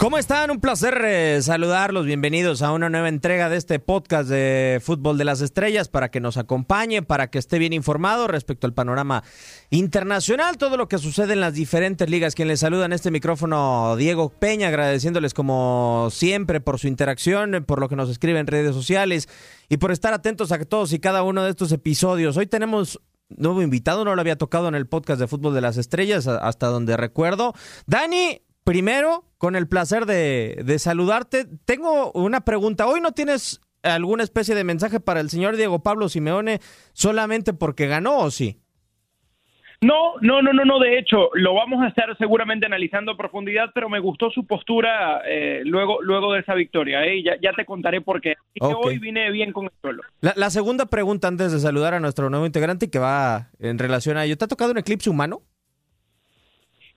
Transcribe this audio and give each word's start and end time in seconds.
¿Cómo 0.00 0.16
están? 0.16 0.50
Un 0.50 0.60
placer 0.60 0.98
eh, 1.04 1.42
saludarlos. 1.42 2.06
Bienvenidos 2.06 2.62
a 2.62 2.72
una 2.72 2.88
nueva 2.88 3.10
entrega 3.10 3.50
de 3.50 3.58
este 3.58 3.80
podcast 3.80 4.30
de 4.30 4.80
Fútbol 4.82 5.18
de 5.18 5.26
las 5.26 5.42
Estrellas 5.42 5.90
para 5.90 6.10
que 6.10 6.20
nos 6.20 6.38
acompañe, 6.38 7.02
para 7.02 7.28
que 7.28 7.38
esté 7.38 7.58
bien 7.58 7.74
informado 7.74 8.26
respecto 8.26 8.66
al 8.66 8.72
panorama 8.72 9.22
internacional, 9.68 10.56
todo 10.56 10.78
lo 10.78 10.88
que 10.88 10.96
sucede 10.96 11.34
en 11.34 11.40
las 11.40 11.52
diferentes 11.52 12.08
ligas. 12.08 12.34
Quien 12.34 12.48
les 12.48 12.60
saluda 12.60 12.86
en 12.86 12.94
este 12.94 13.10
micrófono, 13.10 13.94
Diego 13.96 14.30
Peña, 14.30 14.68
agradeciéndoles 14.68 15.34
como 15.34 16.08
siempre 16.10 16.62
por 16.62 16.78
su 16.78 16.88
interacción, 16.88 17.62
por 17.68 17.78
lo 17.78 17.90
que 17.90 17.96
nos 17.96 18.08
escriben 18.08 18.40
en 18.40 18.46
redes 18.46 18.74
sociales 18.74 19.28
y 19.68 19.76
por 19.76 19.92
estar 19.92 20.14
atentos 20.14 20.50
a 20.50 20.58
todos 20.64 20.94
y 20.94 20.98
cada 20.98 21.22
uno 21.24 21.44
de 21.44 21.50
estos 21.50 21.72
episodios. 21.72 22.38
Hoy 22.38 22.46
tenemos 22.46 23.02
nuevo 23.28 23.60
invitado, 23.60 24.06
no 24.06 24.14
lo 24.14 24.20
había 24.22 24.38
tocado 24.38 24.66
en 24.66 24.76
el 24.76 24.86
podcast 24.86 25.20
de 25.20 25.28
Fútbol 25.28 25.52
de 25.52 25.60
las 25.60 25.76
Estrellas, 25.76 26.26
hasta 26.26 26.68
donde 26.68 26.96
recuerdo. 26.96 27.52
Dani, 27.86 28.40
primero, 28.70 29.24
con 29.36 29.56
el 29.56 29.66
placer 29.66 30.06
de, 30.06 30.62
de, 30.64 30.78
saludarte, 30.78 31.44
tengo 31.64 32.12
una 32.12 32.42
pregunta. 32.42 32.86
Hoy 32.86 33.00
no 33.00 33.10
tienes 33.10 33.60
alguna 33.82 34.22
especie 34.22 34.54
de 34.54 34.62
mensaje 34.62 35.00
para 35.00 35.18
el 35.18 35.28
señor 35.28 35.56
Diego 35.56 35.82
Pablo 35.82 36.08
Simeone 36.08 36.60
solamente 36.92 37.52
porque 37.52 37.88
ganó 37.88 38.18
o 38.18 38.30
sí? 38.30 38.60
No, 39.80 40.14
no, 40.20 40.40
no, 40.40 40.52
no, 40.52 40.64
no. 40.64 40.78
De 40.78 41.00
hecho, 41.00 41.30
lo 41.34 41.52
vamos 41.54 41.82
a 41.82 41.88
estar 41.88 42.16
seguramente 42.16 42.66
analizando 42.66 43.10
a 43.10 43.16
profundidad, 43.16 43.70
pero 43.74 43.88
me 43.88 43.98
gustó 43.98 44.30
su 44.30 44.46
postura 44.46 45.22
eh, 45.26 45.62
luego, 45.64 46.00
luego 46.00 46.32
de 46.34 46.38
esa 46.38 46.54
victoria. 46.54 47.04
¿eh? 47.04 47.24
Ya, 47.24 47.32
ya, 47.42 47.52
te 47.54 47.64
contaré 47.64 48.00
por 48.00 48.20
qué. 48.20 48.32
Así 48.32 48.60
okay. 48.60 48.70
que 48.70 48.88
hoy 48.88 48.98
vine 49.00 49.32
bien 49.32 49.52
con 49.52 49.64
el 49.64 49.72
suelo. 49.80 50.04
La, 50.20 50.32
la, 50.36 50.50
segunda 50.50 50.86
pregunta 50.86 51.26
antes 51.26 51.50
de 51.50 51.58
saludar 51.58 51.94
a 51.94 51.98
nuestro 51.98 52.30
nuevo 52.30 52.46
integrante 52.46 52.88
que 52.88 53.00
va 53.00 53.48
en 53.58 53.80
relación 53.80 54.16
a 54.16 54.26
ello. 54.26 54.38
¿Te 54.38 54.44
ha 54.44 54.48
tocado 54.48 54.70
un 54.70 54.78
eclipse 54.78 55.10
humano? 55.10 55.40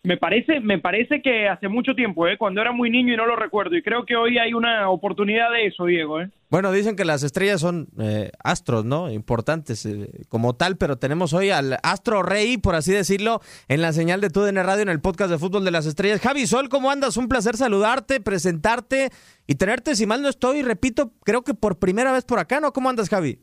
Me 0.05 0.17
parece, 0.17 0.59
me 0.59 0.79
parece 0.79 1.21
que 1.21 1.47
hace 1.47 1.69
mucho 1.69 1.95
tiempo, 1.95 2.27
¿eh? 2.27 2.37
cuando 2.37 2.59
era 2.59 2.73
muy 2.73 2.89
niño 2.89 3.13
y 3.13 3.15
no 3.15 3.25
lo 3.25 3.37
recuerdo. 3.37 3.77
Y 3.77 3.81
creo 3.81 4.05
que 4.05 4.17
hoy 4.17 4.37
hay 4.37 4.53
una 4.53 4.89
oportunidad 4.89 5.49
de 5.49 5.67
eso, 5.67 5.85
Diego. 5.85 6.19
¿eh? 6.19 6.29
Bueno, 6.49 6.73
dicen 6.73 6.97
que 6.97 7.05
las 7.05 7.23
estrellas 7.23 7.61
son 7.61 7.87
eh, 7.97 8.29
astros, 8.43 8.83
¿no? 8.83 9.09
Importantes 9.09 9.85
eh, 9.85 10.09
como 10.27 10.57
tal, 10.57 10.75
pero 10.75 10.97
tenemos 10.97 11.31
hoy 11.31 11.51
al 11.51 11.77
astro 11.83 12.21
rey, 12.21 12.57
por 12.57 12.75
así 12.75 12.91
decirlo, 12.91 13.39
en 13.69 13.81
la 13.81 13.93
señal 13.93 14.19
de 14.19 14.29
TUDN 14.29 14.57
Radio 14.57 14.81
en 14.81 14.89
el 14.89 14.99
podcast 14.99 15.31
de 15.31 15.37
Fútbol 15.37 15.63
de 15.63 15.71
las 15.71 15.85
Estrellas. 15.85 16.19
Javi 16.19 16.47
Sol, 16.47 16.67
¿cómo 16.67 16.91
andas? 16.91 17.15
Un 17.15 17.29
placer 17.29 17.55
saludarte, 17.55 18.19
presentarte 18.19 19.09
y 19.47 19.55
tenerte, 19.55 19.95
si 19.95 20.05
mal 20.05 20.21
no 20.21 20.27
estoy, 20.27 20.63
repito, 20.63 21.13
creo 21.23 21.45
que 21.45 21.53
por 21.53 21.79
primera 21.79 22.11
vez 22.11 22.25
por 22.25 22.39
acá, 22.39 22.59
¿no? 22.59 22.73
¿Cómo 22.73 22.89
andas, 22.89 23.07
Javi? 23.07 23.39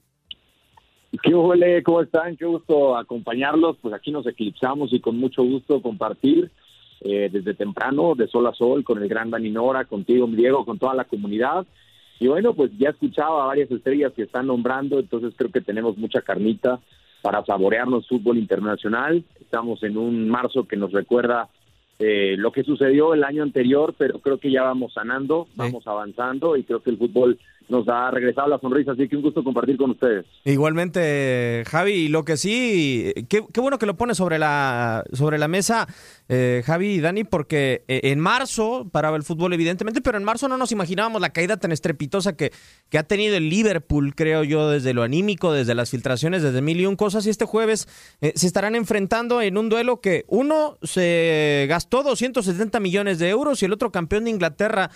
¿Qué 1.23 1.35
huele? 1.35 1.83
¿Cómo 1.83 2.03
están? 2.03 2.37
Qué 2.37 2.45
gusto 2.45 2.97
acompañarlos. 2.97 3.77
Pues 3.83 3.93
aquí 3.95 4.13
nos 4.13 4.27
eclipsamos 4.27 4.93
y 4.93 5.01
con 5.01 5.19
mucho 5.19 5.43
gusto 5.43 5.83
compartir 5.83 6.51
eh, 7.01 7.29
desde 7.33 7.55
temprano, 7.55 8.15
de 8.15 8.29
sol 8.29 8.47
a 8.47 8.55
sol, 8.55 8.85
con 8.85 9.03
el 9.03 9.09
gran 9.09 9.31
Dani 9.31 9.51
Nora, 9.51 9.87
contigo, 9.87 10.27
Diego, 10.29 10.65
con 10.65 10.79
toda 10.79 10.95
la 10.95 11.05
comunidad. 11.05 11.67
Y 12.21 12.29
bueno, 12.29 12.55
pues 12.55 12.71
ya 12.79 12.91
escuchaba 12.91 13.43
a 13.43 13.47
varias 13.47 13.71
estrellas 13.71 14.13
que 14.15 14.23
están 14.23 14.47
nombrando, 14.47 15.01
entonces 15.01 15.33
creo 15.37 15.51
que 15.51 15.63
tenemos 15.63 15.97
mucha 15.97 16.21
carnita 16.21 16.79
para 17.23 17.45
saborearnos 17.45 18.07
fútbol 18.07 18.39
internacional. 18.39 19.25
Estamos 19.41 19.83
en 19.83 19.97
un 19.97 20.29
marzo 20.29 20.69
que 20.69 20.77
nos 20.77 20.93
recuerda 20.93 21.49
eh, 21.99 22.37
lo 22.39 22.53
que 22.53 22.63
sucedió 22.63 23.15
el 23.15 23.25
año 23.25 23.43
anterior, 23.43 23.95
pero 23.97 24.21
creo 24.21 24.39
que 24.39 24.51
ya 24.51 24.63
vamos 24.63 24.93
sanando, 24.93 25.49
vamos 25.57 25.87
avanzando 25.87 26.57
y 26.57 26.63
creo 26.63 26.83
que 26.83 26.91
el 26.91 26.99
fútbol 26.99 27.39
nos 27.71 27.89
ha 27.89 28.11
regresado 28.11 28.49
la 28.49 28.59
sonrisa, 28.59 28.93
así 28.93 29.09
que 29.09 29.17
un 29.17 29.23
gusto 29.23 29.45
compartir 29.45 29.77
con 29.77 29.91
ustedes. 29.93 30.27
Igualmente, 30.45 31.63
Javi, 31.67 32.09
lo 32.09 32.25
que 32.25 32.37
sí, 32.37 33.13
qué, 33.29 33.45
qué, 33.53 33.61
bueno 33.61 33.79
que 33.79 33.87
lo 33.87 33.97
pone 33.97 34.15
sobre 34.15 34.39
la, 34.39 35.05
sobre 35.13 35.39
la 35.39 35.47
mesa, 35.49 35.87
eh, 36.29 36.63
Javi 36.67 36.95
y 36.95 37.01
Dani, 37.01 37.25
porque 37.25 37.85
eh, 37.87 38.01
en 38.05 38.19
marzo 38.19 38.89
paraba 38.91 39.17
el 39.17 39.23
fútbol, 39.23 39.53
evidentemente, 39.53 40.01
pero 40.01 40.19
en 40.19 40.25
marzo 40.25 40.49
no 40.49 40.57
nos 40.57 40.73
imaginábamos 40.73 41.21
la 41.21 41.31
caída 41.31 41.57
tan 41.57 41.71
estrepitosa 41.71 42.37
que, 42.37 42.53
que 42.89 42.99
ha 42.99 43.05
tenido 43.05 43.37
el 43.37 43.49
Liverpool, 43.49 44.15
creo 44.17 44.43
yo, 44.43 44.69
desde 44.69 44.93
lo 44.93 45.03
anímico, 45.03 45.53
desde 45.53 45.75
las 45.75 45.91
filtraciones, 45.91 46.43
desde 46.43 46.63
mil 46.63 46.81
y 46.81 46.87
un 46.87 46.97
cosas, 46.97 47.27
y 47.27 47.31
este 47.31 47.45
jueves 47.45 47.89
eh, 48.21 48.33
se 48.35 48.47
estarán 48.49 48.75
enfrentando 48.75 49.43
en 49.43 49.57
un 49.57 49.69
duelo 49.69 50.01
que 50.01 50.25
uno 50.27 50.77
se 50.83 51.67
gastó 51.69 52.03
270 52.03 52.81
millones 52.81 53.19
de 53.21 53.29
euros 53.29 53.63
y 53.63 53.67
el 53.67 53.73
otro 53.73 53.93
campeón 53.93 54.25
de 54.25 54.31
Inglaterra. 54.31 54.91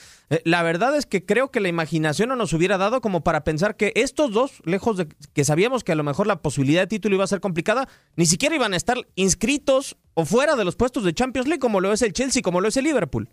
La 0.45 0.63
verdad 0.63 0.97
es 0.97 1.07
que 1.07 1.25
creo 1.25 1.51
que 1.51 1.61
la 1.61 1.69
imaginación 1.69 2.29
no 2.31 2.37
nos 2.37 2.53
hubiera 2.53 2.64
hubiera 2.65 2.79
dado 2.79 3.03
como 3.03 3.23
para 3.23 3.45
pensar 3.45 3.77
que 3.77 3.93
estos 3.95 4.33
dos, 4.33 4.63
lejos 4.65 4.97
de 4.97 5.07
que 5.35 5.45
sabíamos 5.45 5.85
que 5.85 5.93
a 5.93 5.97
lo 5.97 6.03
mejor 6.03 6.27
la 6.27 6.41
posibilidad 6.41 6.81
de 6.81 6.87
título 6.87 7.17
iba 7.17 7.25
a 7.25 7.27
ser 7.27 7.41
complicada, 7.41 7.89
ni 8.17 8.25
siquiera 8.25 8.55
iban 8.55 8.73
a 8.73 8.77
estar 8.77 8.97
inscritos 9.17 9.99
o 10.15 10.25
fuera 10.25 10.57
de 10.57 10.65
los 10.65 10.75
puestos 10.75 11.05
de 11.05 11.13
Champions 11.13 11.47
League 11.47 11.61
como 11.61 11.83
lo 11.83 11.93
es 11.93 12.01
el 12.01 12.15
Chelsea, 12.15 12.41
como 12.41 12.63
lo 12.63 12.69
es 12.69 12.79
el 12.79 12.85
Liverpool. 12.85 13.29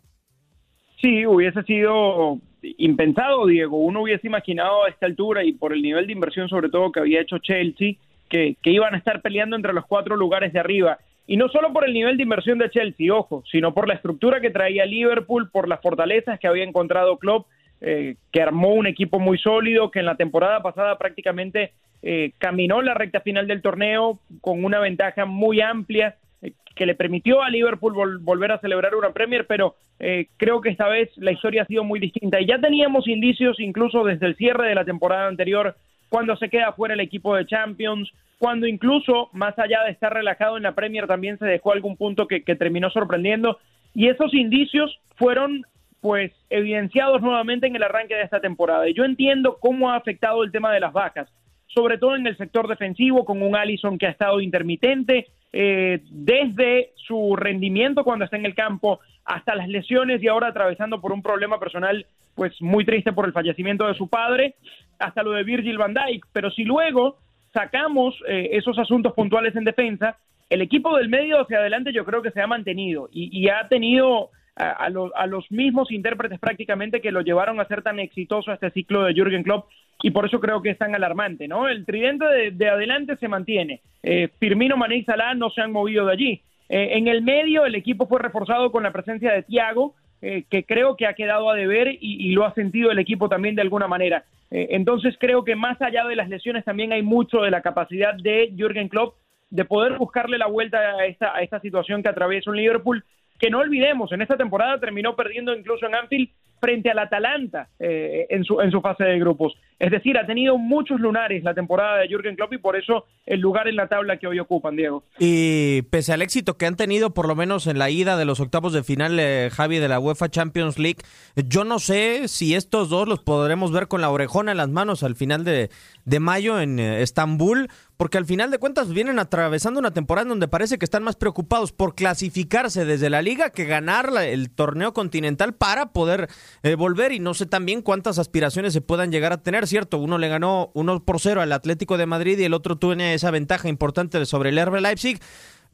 Sí, 1.00 1.26
hubiese 1.26 1.64
sido 1.64 2.40
impensado, 2.62 3.48
Diego. 3.48 3.78
Uno 3.78 4.02
hubiese 4.02 4.28
imaginado 4.28 4.84
a 4.84 4.90
esta 4.90 5.06
altura 5.06 5.46
y 5.46 5.54
por 5.54 5.72
el 5.72 5.82
nivel 5.82 6.08
de 6.08 6.14
inversión 6.14 6.50
sobre 6.50 6.68
todo 6.68 6.92
que 6.92 7.00
había 7.00 7.22
hecho 7.22 7.38
Chelsea, 7.38 7.94
que, 8.28 8.58
que 8.62 8.72
iban 8.72 8.96
a 8.96 8.98
estar 8.98 9.22
peleando 9.22 9.56
entre 9.56 9.72
los 9.72 9.86
cuatro 9.86 10.18
lugares 10.18 10.52
de 10.52 10.60
arriba. 10.60 11.00
Y 11.26 11.38
no 11.38 11.48
solo 11.48 11.72
por 11.72 11.86
el 11.86 11.94
nivel 11.94 12.18
de 12.18 12.24
inversión 12.24 12.58
de 12.58 12.70
Chelsea, 12.70 13.14
ojo, 13.14 13.46
sino 13.50 13.74
por 13.74 13.88
la 13.88 13.94
estructura 13.94 14.42
que 14.42 14.50
traía 14.50 14.86
Liverpool, 14.86 15.50
por 15.50 15.70
las 15.70 15.82
fortalezas 15.82 16.38
que 16.38 16.48
había 16.48 16.66
encontrado 16.66 17.18
Klopp 17.18 17.48
eh, 17.82 18.16
que 18.32 18.42
armó 18.42 18.74
un 18.74 18.88
equipo 18.88 19.20
muy 19.20 19.38
sólido, 19.38 19.92
que 19.92 20.00
en 20.00 20.06
la 20.06 20.16
temporada 20.16 20.62
pasada 20.62 20.98
prácticamente 20.98 21.74
eh, 22.04 22.32
caminó 22.40 22.82
la 22.82 22.94
recta 22.94 23.22
final 23.22 23.48
del 23.48 23.62
torneo 23.62 24.20
con 24.42 24.64
una 24.64 24.80
ventaja 24.80 25.26
muy 25.26 25.62
amplia 25.62 26.16
eh, 26.42 26.54
que 26.76 26.86
le 26.88 26.96
permitió 26.96 27.44
a 27.44 27.50
Liverpool 27.50 27.94
vol 27.94 28.18
volver 28.20 28.52
a 28.52 28.60
celebrar 28.60 28.96
una 28.96 29.12
Premier, 29.12 29.46
pero 29.46 29.76
eh, 30.00 30.28
creo 30.38 30.62
que 30.62 30.70
esta 30.70 30.88
vez 30.88 31.10
la 31.18 31.32
historia 31.32 31.62
ha 31.62 31.68
sido 31.68 31.84
muy 31.84 32.00
distinta. 32.00 32.42
Y 32.42 32.48
ya 32.48 32.60
teníamos 32.60 33.08
indicios 33.08 33.60
incluso 33.60 34.04
desde 34.04 34.26
el 34.26 34.36
cierre 34.36 34.70
de 34.70 34.76
la 34.76 34.86
temporada 34.86 35.28
anterior, 35.28 35.76
cuando 36.10 36.36
se 36.38 36.50
queda 36.50 36.74
fuera 36.74 36.96
el 36.96 37.00
equipo 37.00 37.36
de 37.36 37.46
Champions, 37.46 38.12
cuando 38.40 38.66
incluso, 38.66 39.30
más 39.34 39.58
allá 39.60 39.84
de 39.84 39.92
estar 39.92 40.12
relajado 40.12 40.58
en 40.58 40.64
la 40.64 40.74
Premier, 40.74 41.06
también 41.06 41.38
se 41.38 41.46
dejó 41.46 41.74
algún 41.74 41.96
punto 41.96 42.28
que, 42.28 42.44
que 42.44 42.56
terminó 42.56 42.90
sorprendiendo. 42.90 43.60
Y 43.94 44.08
esos 44.08 44.34
indicios 44.34 45.00
fueron 45.16 45.64
pues 46.02 46.32
evidenciados 46.50 47.22
nuevamente 47.22 47.68
en 47.68 47.76
el 47.76 47.84
arranque 47.84 48.16
de 48.16 48.24
esta 48.24 48.42
temporada. 48.42 48.90
Y 48.90 48.94
yo 48.94 49.06
entiendo 49.06 49.58
cómo 49.60 49.92
ha 49.92 49.96
afectado 49.96 50.44
el 50.44 50.52
tema 50.52 50.74
de 50.74 50.80
las 50.80 50.92
bajas, 50.92 51.30
sobre 51.68 51.98
todo 51.98 52.16
en 52.16 52.26
el 52.28 52.36
sector 52.38 52.68
defensivo, 52.68 53.24
con 53.24 53.42
un 53.42 53.56
Allison 53.56 53.98
que 53.98 54.08
ha 54.08 54.12
estado 54.12 54.42
intermitente, 54.42 55.28
eh, 55.54 56.02
desde 56.10 56.92
su 56.96 57.36
rendimiento 57.36 58.04
cuando 58.04 58.26
está 58.26 58.38
en 58.38 58.46
el 58.46 58.56
campo 58.56 59.00
hasta 59.26 59.54
las 59.54 59.68
lesiones 59.68 60.24
y 60.24 60.28
ahora 60.28 60.48
atravesando 60.48 61.00
por 61.00 61.12
un 61.12 61.22
problema 61.22 61.60
personal, 61.60 62.06
pues 62.36 62.60
muy 62.62 62.84
triste 62.84 63.14
por 63.14 63.26
el 63.26 63.34
fallecimiento 63.34 63.88
de 63.88 63.94
su 63.94 64.10
padre, 64.10 64.56
hasta 64.98 65.22
lo 65.22 65.32
de 65.32 65.44
Virgil 65.44 65.78
van 65.78 65.94
Dijk. 65.94 66.26
Pero 66.34 66.50
si 66.50 66.64
luego 66.64 67.18
sacamos 67.54 68.16
eh, 68.28 68.50
esos 68.54 68.80
asuntos 68.80 69.14
puntuales 69.14 69.56
en 69.56 69.66
defensa, 69.66 70.18
el 70.50 70.62
equipo 70.62 70.98
del 70.98 71.10
medio 71.10 71.42
hacia 71.42 71.60
adelante 71.60 71.94
yo 71.94 72.06
creo 72.06 72.24
que 72.24 72.32
se 72.32 72.42
ha 72.42 72.48
mantenido 72.48 73.08
y, 73.12 73.30
y 73.32 73.50
ha 73.50 73.68
tenido 73.68 74.32
a, 74.56 74.86
a, 74.86 74.86
a, 74.86 75.28
los 75.28 75.52
mismos 75.52 75.92
intérpretes 75.92 76.40
prácticamente 76.40 77.02
que 77.02 77.12
lo 77.12 77.22
llevaron 77.22 77.60
a 77.60 77.68
ser 77.68 77.82
tan 77.82 78.00
exitoso 78.00 78.52
este 78.52 78.72
ciclo 78.72 79.04
de 79.04 79.14
Jürgen 79.14 79.44
Klopp 79.44 79.70
y 80.04 80.12
por 80.12 80.26
eso 80.26 80.40
creo 80.40 80.62
que 80.62 80.72
es 80.72 80.78
tan 80.78 80.96
alarmante, 80.96 81.48
¿no? 81.48 81.68
El 81.68 81.86
tridente 81.86 82.26
de, 82.26 82.52
de 82.52 82.70
adelante 82.70 83.18
se 83.18 83.28
mantiene. 83.28 83.82
Eh, 84.04 84.30
Firmino, 84.40 84.78
Mané 84.78 84.98
y 84.98 85.04
Salah 85.04 85.36
no 85.36 85.50
se 85.52 85.62
han 85.62 85.72
movido 85.72 86.06
de 86.06 86.14
allí. 86.14 86.42
Eh, 86.70 86.98
en 86.98 87.08
el 87.08 87.22
medio 87.22 87.66
el 87.66 87.76
equipo 87.76 88.08
fue 88.08 88.20
reforzado 88.20 88.72
con 88.72 88.84
la 88.84 88.92
presencia 88.92 89.32
de 89.34 89.44
Thiago, 89.44 89.94
eh, 90.22 90.46
que 90.50 90.64
creo 90.64 90.96
que 90.96 91.06
ha 91.06 91.14
quedado 91.14 91.50
a 91.50 91.56
deber 91.56 91.90
y, 91.90 91.98
y, 92.00 92.32
lo 92.32 92.46
ha 92.46 92.54
sentido 92.54 92.92
el 92.92 93.00
equipo 93.00 93.28
también 93.28 93.56
de 93.56 93.62
alguna 93.62 93.88
manera. 93.88 94.24
Eh, 94.52 94.68
entonces 94.72 95.16
creo 95.20 95.44
que 95.44 95.56
más 95.56 95.82
allá 95.82 96.06
de 96.06 96.16
las 96.16 96.30
lesiones 96.30 96.64
también 96.64 96.94
hay 96.94 97.02
mucho 97.02 97.42
de 97.42 97.52
la 97.52 97.62
capacidad 97.62 98.14
de 98.14 98.54
Jürgen 98.56 98.88
Klopp 98.88 99.16
de 99.50 99.66
poder 99.66 99.98
buscarle 99.98 100.38
la 100.38 100.48
vuelta 100.48 100.78
a 100.78 101.06
esta, 101.06 101.36
a 101.36 101.42
esta 101.42 101.60
situación 101.60 102.04
que 102.04 102.10
atraviesa 102.10 102.52
un 102.52 102.58
Liverpool 102.58 103.04
que 103.42 103.50
no 103.50 103.58
olvidemos, 103.58 104.12
en 104.12 104.22
esta 104.22 104.38
temporada 104.38 104.80
terminó 104.80 105.16
perdiendo 105.16 105.56
incluso 105.56 105.88
en 105.88 105.96
Anfield 105.96 106.30
frente 106.60 106.92
al 106.92 107.00
Atalanta 107.00 107.70
eh, 107.80 108.28
en, 108.30 108.44
su, 108.44 108.62
en 108.62 108.70
su 108.70 108.82
fase 108.82 109.04
de 109.04 109.18
grupos. 109.18 109.58
Es 109.82 109.90
decir, 109.90 110.16
ha 110.20 110.28
tenido 110.28 110.60
muchos 110.60 111.00
lunares 111.00 111.44
la 111.44 111.56
temporada 111.56 111.98
de 111.98 112.08
Jürgen 112.08 112.36
Klopp 112.36 112.54
y 112.54 112.60
por 112.60 112.76
eso 112.76 113.08
el 113.26 113.40
lugar 113.40 113.68
en 113.68 113.76
la 113.76 113.88
tabla 113.88 114.18
que 114.18 114.28
hoy 114.28 114.38
ocupan, 114.38 114.76
Diego. 114.76 115.04
Y 115.18 115.82
pese 115.90 116.14
al 116.14 116.22
éxito 116.22 116.56
que 116.56 116.68
han 116.68 116.76
tenido, 116.76 117.16
por 117.16 117.28
lo 117.28 117.36
menos 117.36 117.66
en 117.66 117.80
la 117.80 117.90
ida 117.90 118.16
de 118.16 118.26
los 118.26 118.40
octavos 118.40 118.74
de 118.74 118.84
final, 118.84 119.20
eh, 119.20 119.50
Javi, 119.52 119.80
de 119.80 119.88
la 119.88 120.00
UEFA 120.00 120.30
Champions 120.30 120.78
League, 120.78 121.00
yo 121.36 121.64
no 121.64 121.80
sé 121.80 122.28
si 122.28 122.54
estos 122.54 122.90
dos 122.90 123.08
los 123.08 123.22
podremos 123.22 123.72
ver 123.72 123.88
con 123.88 124.02
la 124.02 124.12
orejona 124.12 124.52
en 124.52 124.58
las 124.58 124.70
manos 124.70 125.02
al 125.02 125.16
final 125.16 125.44
de, 125.44 125.72
de 126.06 126.20
mayo 126.20 126.62
en 126.62 126.80
eh, 126.80 127.02
Estambul, 127.02 127.68
porque 128.02 128.18
al 128.18 128.26
final 128.26 128.50
de 128.50 128.58
cuentas 128.58 128.92
vienen 128.92 129.20
atravesando 129.20 129.80
una 129.80 129.92
temporada 129.92 130.28
donde 130.28 130.48
parece 130.48 130.80
que 130.80 130.86
están 130.86 131.04
más 131.04 131.16
preocupados 131.16 131.72
por 131.72 131.94
clasificarse 131.94 132.84
desde 132.84 133.12
la 133.12 133.22
liga 133.22 133.52
que 133.52 133.66
ganar 133.66 134.10
el 134.24 134.50
torneo 134.50 134.92
continental 134.92 135.54
para 135.54 135.94
poder 135.94 136.28
eh, 136.64 136.74
volver 136.74 137.12
y 137.12 137.20
no 137.20 137.36
sé 137.36 137.46
también 137.46 137.84
cuántas 137.84 138.18
aspiraciones 138.18 138.74
se 138.74 138.82
puedan 138.82 139.12
llegar 139.12 139.34
a 139.34 139.44
tener, 139.44 139.68
¿cierto? 139.72 139.98
Uno 139.98 140.20
le 140.20 140.28
ganó 140.28 140.70
uno 140.76 141.04
por 141.04 141.20
cero 141.20 141.42
al 141.42 141.52
Atlético 141.52 141.98
de 141.98 142.06
Madrid 142.06 142.38
y 142.38 142.44
el 142.44 142.54
otro 142.54 142.78
tiene 142.78 143.16
esa 143.16 143.32
ventaja 143.32 143.68
importante 143.68 144.24
sobre 144.26 144.50
el 144.50 144.60
Herbe 144.60 144.82
Leipzig 144.82 145.20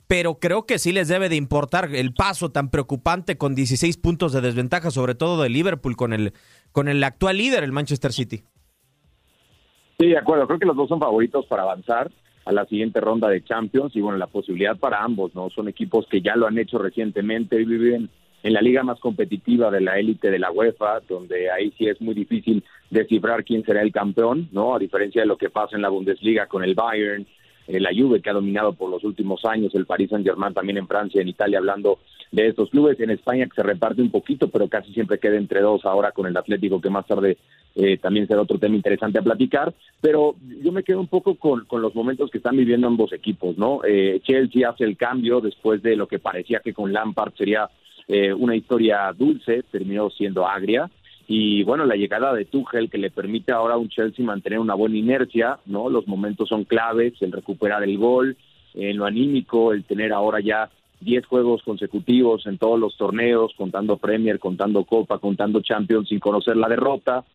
pero 0.07 0.35
creo 0.39 0.65
que 0.65 0.79
sí 0.79 0.93
les 0.93 1.09
debe 1.09 1.29
de 1.29 1.35
importar 1.35 1.93
el 1.93 2.13
paso 2.13 2.49
tan 2.49 2.69
preocupante 2.69 3.37
con 3.37 3.55
16 3.55 3.97
puntos 3.97 4.31
de 4.31 4.41
desventaja, 4.41 4.89
sobre 4.89 5.15
todo 5.15 5.43
de 5.43 5.49
Liverpool 5.49 5.97
con 5.97 6.13
el, 6.13 6.33
con 6.71 6.87
el 6.87 7.03
actual 7.03 7.37
líder, 7.37 7.63
el 7.63 7.73
Manchester 7.73 8.13
City. 8.13 8.43
Sí, 9.99 10.07
de 10.07 10.17
acuerdo. 10.17 10.47
Creo 10.47 10.59
que 10.59 10.65
los 10.65 10.77
dos 10.77 10.87
son 10.87 10.99
favoritos 10.99 11.45
para 11.47 11.63
avanzar 11.63 12.09
a 12.45 12.51
la 12.53 12.65
siguiente 12.65 13.01
ronda 13.01 13.27
de 13.27 13.43
Champions 13.43 13.93
y 13.95 14.01
bueno, 14.01 14.17
la 14.17 14.27
posibilidad 14.27 14.77
para 14.77 15.03
ambos, 15.03 15.35
¿no? 15.35 15.49
Son 15.49 15.67
equipos 15.67 16.07
que 16.09 16.21
ya 16.21 16.37
lo 16.37 16.47
han 16.47 16.57
hecho 16.57 16.77
recientemente 16.77 17.59
y 17.61 17.65
viven 17.65 18.09
en 18.43 18.53
la 18.53 18.61
liga 18.61 18.83
más 18.83 18.99
competitiva 18.99 19.71
de 19.71 19.81
la 19.81 19.99
élite 19.99 20.31
de 20.31 20.39
la 20.39 20.51
UEFA, 20.51 21.01
donde 21.07 21.49
ahí 21.51 21.73
sí 21.77 21.87
es 21.87 21.99
muy 22.01 22.13
difícil 22.13 22.63
descifrar 22.89 23.43
quién 23.43 23.63
será 23.63 23.81
el 23.81 23.91
campeón, 23.91 24.49
¿no? 24.51 24.75
A 24.75 24.79
diferencia 24.79 25.21
de 25.21 25.27
lo 25.27 25.37
que 25.37 25.49
pasa 25.49 25.75
en 25.75 25.81
la 25.81 25.89
Bundesliga 25.89 26.47
con 26.47 26.63
el 26.63 26.75
Bayern, 26.75 27.25
eh, 27.67 27.79
la 27.79 27.89
Juve 27.93 28.21
que 28.21 28.29
ha 28.29 28.33
dominado 28.33 28.73
por 28.73 28.89
los 28.89 29.03
últimos 29.03 29.43
años, 29.45 29.75
el 29.75 29.85
Paris 29.85 30.09
Saint-Germain 30.09 30.53
también 30.53 30.77
en 30.77 30.87
Francia, 30.87 31.21
en 31.21 31.27
Italia, 31.27 31.57
hablando 31.57 31.99
de 32.31 32.47
estos 32.47 32.69
clubes, 32.69 32.99
en 32.99 33.09
España 33.09 33.45
que 33.45 33.55
se 33.55 33.63
reparte 33.63 34.01
un 34.01 34.11
poquito, 34.11 34.49
pero 34.49 34.67
casi 34.67 34.93
siempre 34.93 35.19
queda 35.19 35.37
entre 35.37 35.61
dos 35.61 35.85
ahora 35.85 36.11
con 36.11 36.27
el 36.27 36.35
Atlético 36.35 36.81
que 36.81 36.89
más 36.89 37.05
tarde 37.05 37.37
eh, 37.75 37.97
también 37.97 38.27
será 38.27 38.41
otro 38.41 38.57
tema 38.57 38.75
interesante 38.75 39.19
a 39.19 39.21
platicar, 39.21 39.73
pero 40.01 40.35
yo 40.63 40.71
me 40.71 40.83
quedo 40.83 40.99
un 40.99 41.07
poco 41.07 41.35
con, 41.35 41.65
con 41.65 41.81
los 41.81 41.93
momentos 41.93 42.31
que 42.31 42.39
están 42.39 42.57
viviendo 42.57 42.87
ambos 42.87 43.13
equipos, 43.13 43.57
¿no? 43.57 43.81
Eh, 43.85 44.19
Chelsea 44.23 44.67
hace 44.69 44.83
el 44.83 44.97
cambio 44.97 45.41
después 45.41 45.81
de 45.81 45.95
lo 45.95 46.07
que 46.07 46.19
parecía 46.19 46.59
que 46.59 46.73
con 46.73 46.91
Lampard 46.91 47.33
sería 47.35 47.69
eh, 48.07 48.33
una 48.33 48.55
historia 48.55 49.11
dulce, 49.17 49.63
terminó 49.71 50.09
siendo 50.09 50.47
agria, 50.47 50.89
y 51.27 51.63
bueno, 51.63 51.85
la 51.85 51.95
llegada 51.95 52.33
de 52.33 52.45
Tuchel 52.45 52.89
que 52.89 52.97
le 52.97 53.11
permite 53.11 53.51
ahora 53.51 53.73
a 53.73 53.77
un 53.77 53.89
Chelsea 53.89 54.25
mantener 54.25 54.59
una 54.59 54.75
buena 54.75 54.97
inercia, 54.97 55.59
¿no? 55.65 55.89
Los 55.89 56.07
momentos 56.07 56.47
son 56.47 56.63
claves, 56.63 57.13
el 57.21 57.33
recuperar 57.33 57.83
el 57.83 57.97
gol, 57.97 58.37
en 58.73 58.97
lo 58.97 59.05
anímico, 59.05 59.73
el 59.73 59.83
tener 59.83 60.13
ahora 60.13 60.39
ya 60.39 60.69
10 61.01 61.25
juegos 61.25 61.63
consecutivos 61.63 62.45
en 62.47 62.57
todos 62.57 62.79
los 62.79 62.95
torneos, 62.95 63.51
contando 63.57 63.97
Premier, 63.97 64.39
contando 64.39 64.85
Copa, 64.85 65.19
contando 65.19 65.61
Champions 65.61 66.07
sin 66.07 66.19
conocer 66.19 66.55
la 66.55 66.69
derrota, 66.69 67.25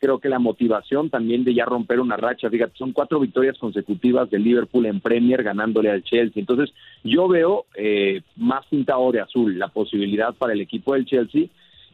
creo 0.00 0.18
que 0.18 0.30
la 0.30 0.38
motivación 0.38 1.10
también 1.10 1.44
de 1.44 1.54
ya 1.54 1.66
romper 1.66 2.00
una 2.00 2.16
racha, 2.16 2.48
fíjate, 2.48 2.76
son 2.76 2.92
cuatro 2.92 3.20
victorias 3.20 3.58
consecutivas 3.58 4.30
del 4.30 4.42
Liverpool 4.42 4.86
en 4.86 5.00
Premier 5.00 5.42
ganándole 5.42 5.90
al 5.90 6.02
Chelsea. 6.02 6.40
Entonces, 6.40 6.74
yo 7.04 7.28
veo 7.28 7.66
eh, 7.76 8.22
más 8.36 8.66
pintado 8.66 9.12
de 9.12 9.20
azul 9.20 9.58
la 9.58 9.68
posibilidad 9.68 10.34
para 10.34 10.54
el 10.54 10.62
equipo 10.62 10.94
del 10.94 11.04
Chelsea 11.04 11.44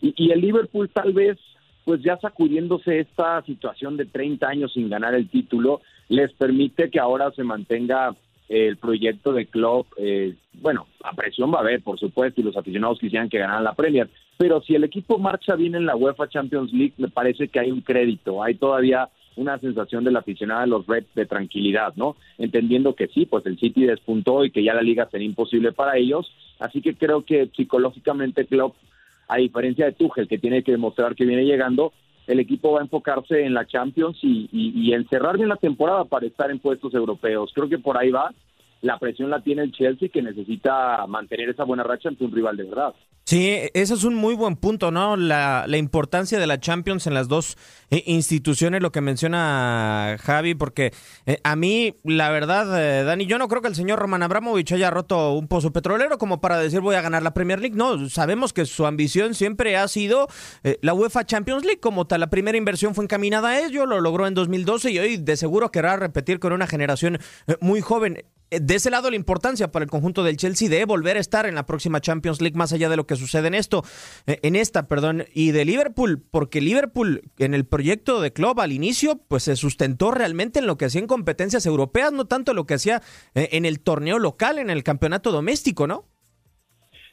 y, 0.00 0.14
y, 0.16 0.30
el 0.30 0.40
Liverpool 0.40 0.88
tal 0.88 1.12
vez, 1.12 1.36
pues 1.84 2.00
ya 2.02 2.16
sacudiéndose 2.18 3.00
esta 3.00 3.42
situación 3.42 3.96
de 3.96 4.06
30 4.06 4.46
años 4.46 4.72
sin 4.72 4.88
ganar 4.88 5.14
el 5.14 5.28
título, 5.28 5.80
les 6.08 6.32
permite 6.32 6.90
que 6.90 7.00
ahora 7.00 7.32
se 7.32 7.42
mantenga 7.42 8.14
el 8.48 8.76
proyecto 8.76 9.32
de 9.32 9.46
club, 9.46 9.86
eh, 9.96 10.34
bueno, 10.54 10.86
a 11.02 11.12
presión 11.14 11.52
va 11.52 11.58
a 11.58 11.60
haber, 11.62 11.82
por 11.82 11.98
supuesto, 11.98 12.40
y 12.40 12.44
los 12.44 12.56
aficionados 12.56 12.98
quisieran 12.98 13.28
que 13.28 13.38
ganaran 13.38 13.64
la 13.64 13.74
Premier, 13.74 14.08
pero 14.36 14.60
si 14.60 14.74
el 14.74 14.84
equipo 14.84 15.18
marcha 15.18 15.56
bien 15.56 15.74
en 15.74 15.86
la 15.86 15.96
UEFA 15.96 16.28
Champions 16.28 16.72
League, 16.72 16.94
me 16.98 17.08
parece 17.08 17.48
que 17.48 17.60
hay 17.60 17.70
un 17.70 17.80
crédito, 17.80 18.42
hay 18.42 18.54
todavía 18.54 19.08
una 19.36 19.58
sensación 19.58 20.04
de 20.04 20.10
la 20.10 20.20
aficionada 20.20 20.62
de 20.62 20.68
los 20.68 20.86
Reds 20.86 21.14
de 21.14 21.26
tranquilidad, 21.26 21.94
¿no? 21.96 22.16
Entendiendo 22.38 22.94
que 22.94 23.08
sí, 23.08 23.26
pues 23.26 23.44
el 23.46 23.58
City 23.58 23.84
despuntó 23.84 24.44
y 24.44 24.50
que 24.50 24.64
ya 24.64 24.74
la 24.74 24.82
liga 24.82 25.08
sería 25.10 25.26
imposible 25.26 25.72
para 25.72 25.96
ellos, 25.96 26.32
así 26.58 26.80
que 26.80 26.94
creo 26.94 27.24
que 27.24 27.50
psicológicamente 27.54 28.46
Klopp, 28.46 28.76
a 29.28 29.36
diferencia 29.36 29.86
de 29.86 29.92
Tuchel, 29.92 30.28
que 30.28 30.38
tiene 30.38 30.62
que 30.62 30.72
demostrar 30.72 31.14
que 31.14 31.26
viene 31.26 31.44
llegando, 31.44 31.92
el 32.26 32.40
equipo 32.40 32.72
va 32.72 32.80
a 32.80 32.82
enfocarse 32.82 33.44
en 33.44 33.54
la 33.54 33.66
Champions 33.66 34.18
y, 34.22 34.48
y, 34.52 34.72
y 34.74 34.92
en 34.92 35.08
cerrar 35.08 35.36
bien 35.36 35.48
la 35.48 35.56
temporada 35.56 36.04
para 36.04 36.26
estar 36.26 36.50
en 36.50 36.58
puestos 36.58 36.92
europeos. 36.94 37.52
Creo 37.54 37.68
que 37.68 37.78
por 37.78 37.96
ahí 37.96 38.10
va. 38.10 38.32
La 38.82 38.98
presión 38.98 39.30
la 39.30 39.42
tiene 39.42 39.62
el 39.62 39.72
Chelsea 39.72 40.08
que 40.12 40.22
necesita 40.22 41.06
mantener 41.06 41.50
esa 41.50 41.64
buena 41.64 41.82
racha 41.82 42.08
ante 42.08 42.24
un 42.24 42.32
rival 42.32 42.56
de 42.56 42.64
verdad. 42.64 42.94
Sí, 43.28 43.50
ese 43.74 43.94
es 43.94 44.04
un 44.04 44.14
muy 44.14 44.36
buen 44.36 44.54
punto, 44.54 44.92
¿no? 44.92 45.16
La, 45.16 45.64
la 45.66 45.78
importancia 45.78 46.38
de 46.38 46.46
la 46.46 46.60
Champions 46.60 47.08
en 47.08 47.14
las 47.14 47.26
dos 47.26 47.56
eh, 47.90 48.04
instituciones, 48.06 48.80
lo 48.80 48.92
que 48.92 49.00
menciona 49.00 50.16
Javi, 50.20 50.54
porque 50.54 50.92
eh, 51.26 51.40
a 51.42 51.56
mí, 51.56 51.96
la 52.04 52.30
verdad, 52.30 52.80
eh, 52.80 53.02
Dani, 53.02 53.26
yo 53.26 53.38
no 53.38 53.48
creo 53.48 53.62
que 53.62 53.66
el 53.66 53.74
señor 53.74 53.98
Roman 53.98 54.22
Abramovich 54.22 54.70
haya 54.70 54.90
roto 54.90 55.32
un 55.32 55.48
pozo 55.48 55.72
petrolero 55.72 56.18
como 56.18 56.40
para 56.40 56.56
decir 56.56 56.80
voy 56.80 56.94
a 56.94 57.02
ganar 57.02 57.24
la 57.24 57.34
Premier 57.34 57.58
League. 57.58 57.74
No, 57.74 58.08
sabemos 58.08 58.52
que 58.52 58.64
su 58.64 58.86
ambición 58.86 59.34
siempre 59.34 59.76
ha 59.76 59.88
sido 59.88 60.28
eh, 60.62 60.78
la 60.82 60.94
UEFA 60.94 61.26
Champions 61.26 61.64
League, 61.64 61.80
como 61.80 62.06
tal. 62.06 62.20
La 62.20 62.30
primera 62.30 62.56
inversión 62.56 62.94
fue 62.94 63.02
encaminada 63.02 63.48
a 63.48 63.60
ello, 63.66 63.86
lo 63.86 64.00
logró 64.00 64.28
en 64.28 64.34
2012 64.34 64.92
y 64.92 64.98
hoy 65.00 65.16
de 65.16 65.36
seguro 65.36 65.72
querrá 65.72 65.96
repetir 65.96 66.38
con 66.38 66.52
una 66.52 66.68
generación 66.68 67.18
muy 67.60 67.80
joven 67.80 68.22
de 68.50 68.74
ese 68.74 68.90
lado 68.90 69.10
la 69.10 69.16
importancia 69.16 69.72
para 69.72 69.84
el 69.84 69.90
conjunto 69.90 70.22
del 70.22 70.36
Chelsea 70.36 70.68
de 70.68 70.84
volver 70.84 71.16
a 71.16 71.20
estar 71.20 71.46
en 71.46 71.54
la 71.54 71.66
próxima 71.66 72.00
Champions 72.00 72.40
League 72.40 72.56
más 72.56 72.72
allá 72.72 72.88
de 72.88 72.96
lo 72.96 73.06
que 73.06 73.16
sucede 73.16 73.48
en 73.48 73.54
esto 73.54 73.82
en 74.26 74.56
esta 74.56 74.86
perdón 74.86 75.24
y 75.34 75.50
de 75.50 75.64
Liverpool 75.64 76.22
porque 76.30 76.60
Liverpool 76.60 77.22
en 77.38 77.54
el 77.54 77.66
proyecto 77.66 78.20
de 78.20 78.32
club 78.32 78.60
al 78.60 78.72
inicio 78.72 79.20
pues 79.28 79.44
se 79.44 79.56
sustentó 79.56 80.10
realmente 80.10 80.60
en 80.60 80.66
lo 80.66 80.76
que 80.76 80.84
hacía 80.84 81.00
en 81.00 81.06
competencias 81.06 81.66
europeas 81.66 82.12
no 82.12 82.26
tanto 82.26 82.54
lo 82.54 82.66
que 82.66 82.74
hacía 82.74 83.02
en 83.34 83.64
el 83.64 83.80
torneo 83.80 84.18
local 84.18 84.58
en 84.58 84.70
el 84.70 84.82
campeonato 84.84 85.32
doméstico 85.32 85.86
no 85.86 86.04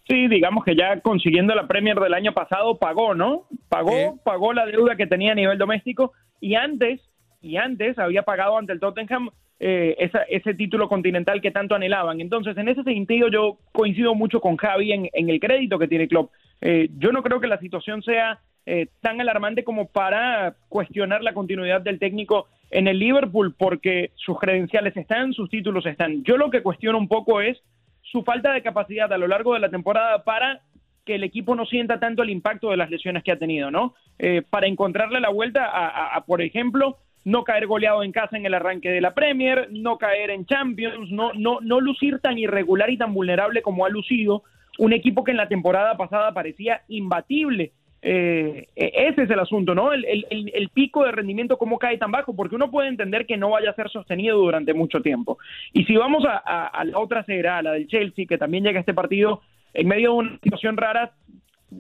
Sí, 0.08 0.28
digamos 0.28 0.66
que 0.66 0.76
ya 0.76 1.00
consiguiendo 1.00 1.56
la 1.56 1.66
Premier 1.66 1.98
del 1.98 2.14
año 2.14 2.34
pasado 2.34 2.78
pagó, 2.78 3.16
¿no? 3.16 3.48
Pagó, 3.70 4.20
pagó 4.26 4.52
la 4.52 4.66
deuda 4.66 4.98
que 4.98 5.08
tenía 5.08 5.32
a 5.32 5.36
nivel 5.36 5.58
doméstico 5.58 6.12
y 6.42 6.56
antes 6.56 7.00
y 7.44 7.58
antes 7.58 8.00
había 8.00 8.24
pagado 8.24 8.58
ante 8.58 8.74
el 8.74 8.80
Tottenham 8.80 9.30
eh, 9.60 9.96
esa, 10.00 10.24
ese 10.24 10.54
título 10.56 10.90
continental 10.90 11.42
que 11.42 11.52
tanto 11.52 11.76
anhelaban. 11.76 12.20
Entonces, 12.22 12.58
en 12.58 12.70
ese 12.70 12.84
sentido, 12.84 13.28
yo 13.28 13.60
coincido 13.72 14.16
mucho 14.16 14.42
con 14.42 14.58
Javi 14.58 14.92
en, 14.94 15.10
en 15.14 15.30
el 15.30 15.40
crédito 15.40 15.78
que 15.78 15.88
tiene 15.88 16.08
Klopp. 16.08 16.32
Eh, 16.62 16.90
yo 16.98 17.12
no 17.12 17.22
creo 17.22 17.40
que 17.40 17.48
la 17.48 17.60
situación 17.60 18.02
sea 18.02 18.40
eh, 18.66 18.88
tan 19.02 19.20
alarmante 19.20 19.66
como 19.66 19.88
para 19.88 20.56
cuestionar 20.70 21.22
la 21.22 21.34
continuidad 21.34 21.82
del 21.82 22.00
técnico 22.00 22.48
en 22.72 22.88
el 22.88 22.98
Liverpool, 22.98 23.54
porque 23.58 24.12
sus 24.16 24.40
credenciales 24.40 24.96
están, 24.96 25.34
sus 25.34 25.50
títulos 25.50 25.86
están. 25.86 26.24
Yo 26.24 26.38
lo 26.38 26.50
que 26.50 26.64
cuestiono 26.64 26.98
un 26.98 27.08
poco 27.10 27.42
es 27.42 27.62
su 28.02 28.24
falta 28.24 28.54
de 28.54 28.64
capacidad 28.64 29.12
a 29.12 29.18
lo 29.18 29.28
largo 29.28 29.54
de 29.54 29.60
la 29.60 29.70
temporada 29.70 30.24
para 30.24 30.62
que 31.06 31.16
el 31.16 31.24
equipo 31.24 31.56
no 31.56 31.66
sienta 31.66 32.00
tanto 32.00 32.24
el 32.24 32.30
impacto 32.30 32.70
de 32.70 32.78
las 32.78 32.90
lesiones 32.90 33.24
que 33.24 33.32
ha 33.32 33.40
tenido, 33.40 33.70
¿no? 33.70 33.94
Eh, 34.18 34.42
para 34.50 34.68
encontrarle 34.68 35.20
la 35.20 35.30
vuelta 35.30 35.70
a, 35.70 36.24
por 36.26 36.42
ejemplo, 36.42 36.98
no 37.26 37.44
caer 37.44 37.68
goleado 37.68 38.04
en 38.04 38.12
casa 38.12 38.38
en 38.38 38.46
el 38.46 38.54
arranque 38.54 38.90
de 38.90 39.02
la 39.02 39.14
Premier, 39.14 39.70
no 39.72 39.98
caer 39.98 40.30
en 40.30 40.46
Champions, 40.46 41.12
no, 41.12 41.32
no, 41.34 41.60
no 41.62 41.80
lucir 41.80 42.20
tan 42.20 42.38
irregular 42.38 42.90
y 42.90 42.98
tan 42.98 43.14
vulnerable 43.14 43.62
como 43.62 43.86
ha 43.86 43.90
lucido 43.90 44.44
un 44.80 44.94
equipo 44.94 45.24
que 45.24 45.32
en 45.32 45.38
la 45.38 45.48
temporada 45.48 45.96
pasada 45.98 46.34
parecía 46.34 46.82
imbatible. 46.88 47.72
Eh, 48.06 48.68
ese 48.76 49.24
es 49.24 49.30
el 49.30 49.40
asunto, 49.40 49.74
¿no? 49.74 49.94
El, 49.94 50.04
el, 50.04 50.52
el, 50.54 50.70
pico 50.70 51.06
de 51.06 51.14
rendimiento, 51.14 51.58
cómo 51.58 51.80
cae 51.80 51.98
tan 51.98 52.12
bajo, 52.12 52.36
porque 52.36 52.56
uno 52.56 52.70
puede 52.70 52.90
entender 52.90 53.26
que 53.26 53.38
no 53.38 53.52
vaya 53.52 53.70
a 53.70 53.76
ser 53.76 53.90
sostenido 53.90 54.38
durante 54.38 54.74
mucho 54.74 55.02
tiempo. 55.02 55.38
Y 55.72 55.86
si 55.86 55.96
vamos 55.96 56.26
a, 56.28 56.84
la 56.84 57.00
otra 57.00 57.24
a 57.26 57.62
la 57.62 57.72
del 57.72 57.88
Chelsea, 57.88 58.26
que 58.28 58.38
también 58.38 58.66
llega 58.66 58.80
a 58.80 58.82
este 58.82 58.94
partido 58.94 59.42
en 59.74 59.88
medio 59.88 60.12
de 60.12 60.18
una 60.18 60.40
situación 60.44 60.76
rara, 60.76 61.14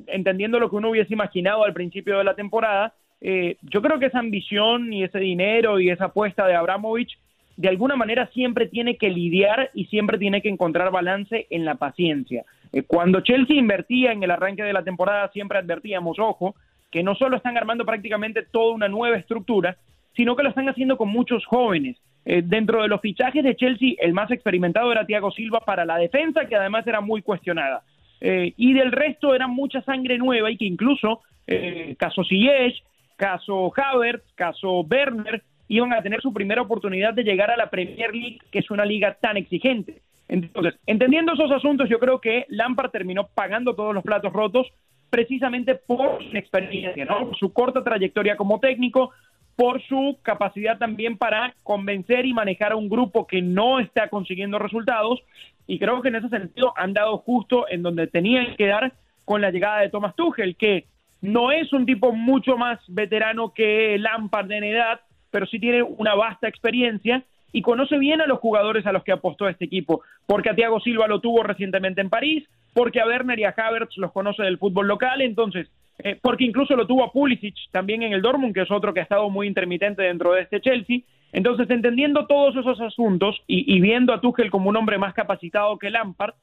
entendiendo 0.08 0.60
lo 0.60 0.70
que 0.70 0.78
uno 0.78 0.92
hubiese 0.92 1.14
imaginado 1.14 1.66
al 1.66 1.74
principio 1.74 2.18
de 2.18 2.24
la 2.24 2.36
temporada, 2.36 2.94
eh, 3.24 3.56
yo 3.62 3.82
creo 3.82 4.00
que 4.00 4.08
esa 4.08 4.20
ambición 4.20 4.94
y 4.94 5.04
ese 5.04 5.18
dinero 5.18 5.80
y 5.80 5.90
esa 5.90 6.06
apuesta 6.06 6.46
de 6.46 6.56
Abramovich 6.56 7.18
de 7.56 7.70
alguna 7.70 7.96
manera 7.96 8.28
siempre 8.34 8.68
tiene 8.68 8.98
que 8.98 9.10
lidiar 9.10 9.72
y 9.74 9.86
siempre 9.86 10.18
tiene 10.18 10.42
que 10.42 10.50
encontrar 10.50 10.92
balance 10.92 11.48
en 11.50 11.66
la 11.66 11.76
paciencia. 11.76 12.44
Eh, 12.74 12.84
cuando 12.84 13.22
Chelsea 13.22 13.56
invertía 13.56 14.12
en 14.12 14.24
el 14.24 14.32
arranque 14.32 14.64
de 14.64 14.74
la 14.74 14.84
temporada 14.84 15.30
siempre 15.32 15.58
advertíamos, 15.58 16.20
ojo, 16.20 16.56
que 16.92 17.02
no 17.02 17.16
solo 17.16 17.38
están 17.38 17.58
armando 17.58 17.86
prácticamente 17.86 18.44
toda 18.44 18.76
una 18.76 18.88
nueva 18.90 19.18
estructura, 19.18 19.78
sino 20.16 20.36
que 20.36 20.44
lo 20.44 20.50
están 20.50 20.68
haciendo 20.68 20.98
con 20.98 21.10
muchos 21.10 21.46
jóvenes. 21.46 21.98
Eh, 22.26 22.42
dentro 22.44 22.82
de 22.82 22.88
los 22.88 23.02
fichajes 23.02 23.44
de 23.44 23.56
Chelsea, 23.56 23.96
el 24.00 24.14
más 24.14 24.32
experimentado 24.32 24.92
era 24.92 25.06
Thiago 25.06 25.32
Silva 25.32 25.60
para 25.62 25.86
la 25.86 25.98
defensa, 25.98 26.46
que 26.46 26.56
además 26.56 26.86
era 26.88 27.02
muy 27.02 27.22
cuestionada. 27.22 27.84
Eh, 28.22 28.54
y 28.58 28.74
del 28.74 28.92
resto 28.92 29.36
era 29.36 29.48
mucha 29.48 29.82
sangre 29.82 30.18
nueva 30.18 30.50
y 30.50 30.58
que 30.58 30.66
incluso 30.66 31.22
eh, 31.48 31.96
Caso 31.98 32.24
Ziyech, 32.24 32.82
caso 33.16 33.72
Havertz, 33.76 34.26
caso 34.36 34.82
Werner, 34.82 35.44
iban 35.68 35.94
a 35.94 36.02
tener 36.02 36.22
su 36.22 36.34
primera 36.34 36.62
oportunidad 36.62 37.14
de 37.14 37.24
llegar 37.24 37.50
a 37.52 37.58
la 37.58 37.70
Premier 37.70 38.14
League, 38.14 38.40
que 38.52 38.60
es 38.60 38.70
una 38.72 38.86
liga 38.86 39.18
tan 39.20 39.38
exigente. 39.38 40.02
Entonces, 40.28 40.76
entendiendo 40.86 41.34
esos 41.34 41.52
asuntos, 41.52 41.90
yo 41.90 42.00
creo 42.00 42.20
que 42.20 42.46
Lampard 42.50 42.92
terminó 42.92 43.28
pagando 43.28 43.76
todos 43.76 43.94
los 43.94 44.04
platos 44.04 44.34
rotos 44.34 44.68
precisamente 45.10 45.76
por 45.76 46.24
su 46.24 46.38
experiencia, 46.38 47.06
¿no? 47.06 47.28
Por 47.28 47.38
su 47.38 47.54
corta 47.54 47.84
trayectoria 47.84 48.36
como 48.36 48.60
técnico, 48.60 49.12
por 49.56 49.82
su 49.84 50.18
capacidad 50.24 50.80
también 50.80 51.18
para 51.18 51.54
convencer 51.62 52.26
y 52.26 52.34
manejar 52.34 52.72
a 52.72 52.76
un 52.76 52.90
grupo 52.90 53.28
que 53.28 53.42
no 53.42 53.80
está 53.80 54.10
consiguiendo 54.10 54.58
resultados. 54.58 55.22
Y 55.68 55.78
creo 55.78 56.02
que 56.02 56.08
en 56.10 56.16
ese 56.16 56.30
sentido 56.30 56.74
han 56.76 56.94
dado 56.94 57.20
justo 57.20 57.68
en 57.70 57.84
donde 57.84 58.08
tenían 58.08 58.56
que 58.56 58.68
dar 58.68 58.94
con 59.26 59.42
la 59.42 59.52
llegada 59.52 59.82
de 59.82 59.90
Thomas 59.90 60.16
Tuchel, 60.16 60.56
que 60.56 60.88
no 61.24 61.52
es 61.54 61.72
un 61.72 61.86
tipo 61.86 62.12
mucho 62.12 62.58
más 62.58 62.80
veterano 62.90 63.54
que 63.54 63.98
Lampard 63.98 64.52
en 64.52 64.66
edad, 64.66 65.00
pero 65.32 65.46
sí 65.46 65.58
tiene 65.58 65.82
una 65.82 66.16
vasta 66.16 66.50
experiencia 66.50 67.24
y 67.54 67.62
conoce 67.62 67.98
bien 67.98 68.20
a 68.20 68.28
los 68.28 68.40
jugadores 68.40 68.86
a 68.86 68.92
los 68.92 69.06
que 69.06 69.14
apostó 69.14 69.48
este 69.48 69.64
equipo, 69.64 70.02
porque 70.28 70.50
a 70.50 70.56
Thiago 70.56 70.82
Silva 70.82 71.08
lo 71.08 71.22
tuvo 71.22 71.42
recientemente 71.44 72.02
en 72.02 72.10
París, 72.10 72.44
porque 72.74 73.00
a 73.00 73.08
Werner 73.08 73.40
y 73.40 73.46
a 73.46 73.56
Havertz 73.56 73.96
los 73.98 74.12
conoce 74.12 74.44
del 74.44 74.58
fútbol 74.58 74.86
local, 74.86 75.22
entonces, 75.22 75.72
eh, 76.00 76.20
porque 76.22 76.44
incluso 76.44 76.76
lo 76.76 76.88
tuvo 76.88 77.06
a 77.06 77.14
Pulisic 77.14 77.56
también 77.72 78.04
en 78.04 78.12
el 78.12 78.22
Dortmund, 78.22 78.54
que 78.54 78.64
es 78.64 78.72
otro 78.72 78.94
que 78.94 79.00
ha 79.00 79.04
estado 79.04 79.30
muy 79.30 79.48
intermitente 79.48 80.04
dentro 80.04 80.34
de 80.34 80.42
este 80.42 80.60
Chelsea. 80.60 81.00
Entonces, 81.32 81.70
entendiendo 81.70 82.28
todos 82.28 82.58
esos 82.58 82.82
asuntos 82.82 83.42
y, 83.48 83.74
y 83.74 83.80
viendo 83.80 84.14
a 84.14 84.20
Tuchel 84.20 84.52
como 84.52 84.70
un 84.70 84.76
hombre 84.76 84.98
más 84.98 85.14
capacitado 85.14 85.80
que 85.80 85.90
Lampard, 85.90 86.34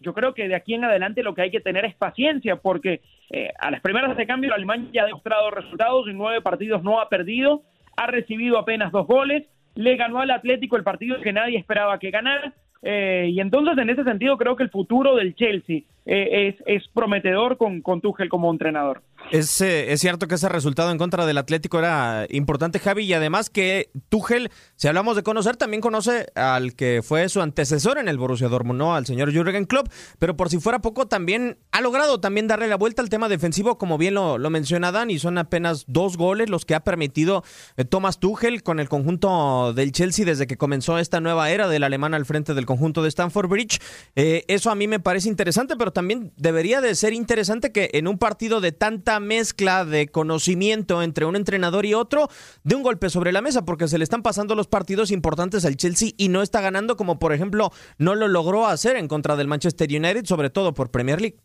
yo 0.00 0.14
creo 0.14 0.34
que 0.34 0.48
de 0.48 0.54
aquí 0.54 0.74
en 0.74 0.84
adelante 0.84 1.22
lo 1.22 1.34
que 1.34 1.42
hay 1.42 1.50
que 1.50 1.60
tener 1.60 1.84
es 1.84 1.94
paciencia, 1.94 2.56
porque 2.56 3.02
eh, 3.30 3.50
a 3.58 3.70
las 3.70 3.80
primeras 3.80 4.16
de 4.16 4.26
cambio 4.26 4.54
Alemania 4.54 4.90
ya 4.92 5.02
ha 5.02 5.06
demostrado 5.06 5.50
resultados, 5.50 6.08
en 6.08 6.16
nueve 6.16 6.40
partidos 6.40 6.82
no 6.82 7.00
ha 7.00 7.08
perdido, 7.08 7.62
ha 7.96 8.06
recibido 8.06 8.58
apenas 8.58 8.92
dos 8.92 9.06
goles, 9.06 9.46
le 9.74 9.96
ganó 9.96 10.20
al 10.20 10.30
Atlético 10.30 10.76
el 10.76 10.84
partido 10.84 11.20
que 11.20 11.32
nadie 11.32 11.58
esperaba 11.58 11.98
que 11.98 12.10
ganara. 12.10 12.52
Eh, 12.82 13.28
y 13.30 13.40
entonces, 13.40 13.76
en 13.76 13.90
ese 13.90 14.04
sentido, 14.04 14.38
creo 14.38 14.56
que 14.56 14.62
el 14.62 14.70
futuro 14.70 15.14
del 15.14 15.34
Chelsea 15.34 15.82
eh, 16.06 16.48
es, 16.48 16.62
es, 16.66 16.88
prometedor 16.88 17.58
con, 17.58 17.82
con 17.82 18.00
Tuchel 18.00 18.30
como 18.30 18.50
entrenador. 18.50 19.02
Es, 19.30 19.60
eh, 19.60 19.92
es, 19.92 20.00
cierto 20.00 20.26
que 20.26 20.34
ese 20.34 20.48
resultado 20.48 20.90
en 20.90 20.98
contra 20.98 21.24
del 21.24 21.38
Atlético 21.38 21.78
era 21.78 22.26
importante, 22.30 22.80
Javi, 22.80 23.04
y 23.04 23.12
además 23.12 23.48
que 23.48 23.90
Tuchel, 24.08 24.50
si 24.74 24.88
hablamos 24.88 25.14
de 25.14 25.22
conocer, 25.22 25.56
también 25.56 25.80
conoce 25.80 26.26
al 26.34 26.74
que 26.74 27.00
fue 27.04 27.28
su 27.28 27.40
antecesor 27.40 27.98
en 27.98 28.08
el 28.08 28.18
Borussia 28.18 28.48
Dortmund. 28.48 28.80
Al 28.82 29.06
señor 29.06 29.32
Jürgen 29.32 29.66
Klopp, 29.66 29.88
pero 30.18 30.36
por 30.36 30.48
si 30.50 30.58
fuera 30.58 30.80
poco, 30.80 31.06
también 31.06 31.58
ha 31.70 31.80
logrado 31.80 32.20
también 32.20 32.48
darle 32.48 32.66
la 32.66 32.76
vuelta 32.76 33.02
al 33.02 33.08
tema 33.08 33.28
defensivo, 33.28 33.78
como 33.78 33.98
bien 33.98 34.14
lo, 34.14 34.38
menciona 34.50 34.90
Dan, 34.90 35.10
y 35.10 35.18
son 35.18 35.38
apenas 35.38 35.84
dos 35.86 36.16
goles 36.16 36.50
los 36.50 36.64
que 36.64 36.74
ha 36.74 36.80
permitido 36.80 37.44
eh, 37.76 37.84
Thomas 37.84 38.18
Tuchel 38.18 38.64
con 38.64 38.80
el 38.80 38.88
conjunto 38.88 39.72
del 39.74 39.92
Chelsea 39.92 40.24
desde 40.24 40.48
que 40.48 40.56
comenzó 40.56 40.98
esta 40.98 41.20
nueva 41.20 41.50
era 41.50 41.68
del 41.68 41.84
alemán 41.84 42.14
al 42.14 42.26
frente 42.26 42.54
del 42.54 42.66
conjunto 42.66 43.02
de 43.02 43.08
Stamford 43.10 43.48
Bridge. 43.48 43.80
Eh, 44.16 44.44
eso 44.48 44.70
a 44.70 44.74
mí 44.74 44.88
me 44.88 44.98
parece 44.98 45.28
interesante, 45.28 45.76
pero 45.76 45.92
también 45.92 46.32
debería 46.36 46.80
de 46.80 46.96
ser 46.96 47.12
interesante 47.12 47.70
que 47.70 47.90
en 47.92 48.08
un 48.08 48.18
partido 48.18 48.60
de 48.60 48.72
tanta 48.72 49.19
mezcla 49.20 49.84
de 49.84 50.08
conocimiento 50.08 51.02
entre 51.02 51.24
un 51.24 51.36
entrenador 51.36 51.86
y 51.86 51.94
otro 51.94 52.28
de 52.64 52.74
un 52.74 52.82
golpe 52.82 53.08
sobre 53.10 53.32
la 53.32 53.42
mesa, 53.42 53.64
porque 53.64 53.88
se 53.88 53.98
le 53.98 54.04
están 54.04 54.22
pasando 54.22 54.54
los 54.54 54.66
partidos 54.66 55.10
importantes 55.10 55.64
al 55.64 55.76
Chelsea 55.76 56.10
y 56.16 56.28
no 56.28 56.42
está 56.42 56.60
ganando 56.60 56.96
como 56.96 57.18
por 57.18 57.32
ejemplo 57.32 57.70
no 57.98 58.14
lo 58.14 58.26
logró 58.28 58.66
hacer 58.66 58.96
en 58.96 59.08
contra 59.08 59.36
del 59.36 59.46
Manchester 59.46 59.88
United, 59.88 60.24
sobre 60.24 60.50
todo 60.50 60.74
por 60.74 60.90
Premier 60.90 61.20
League. 61.20 61.36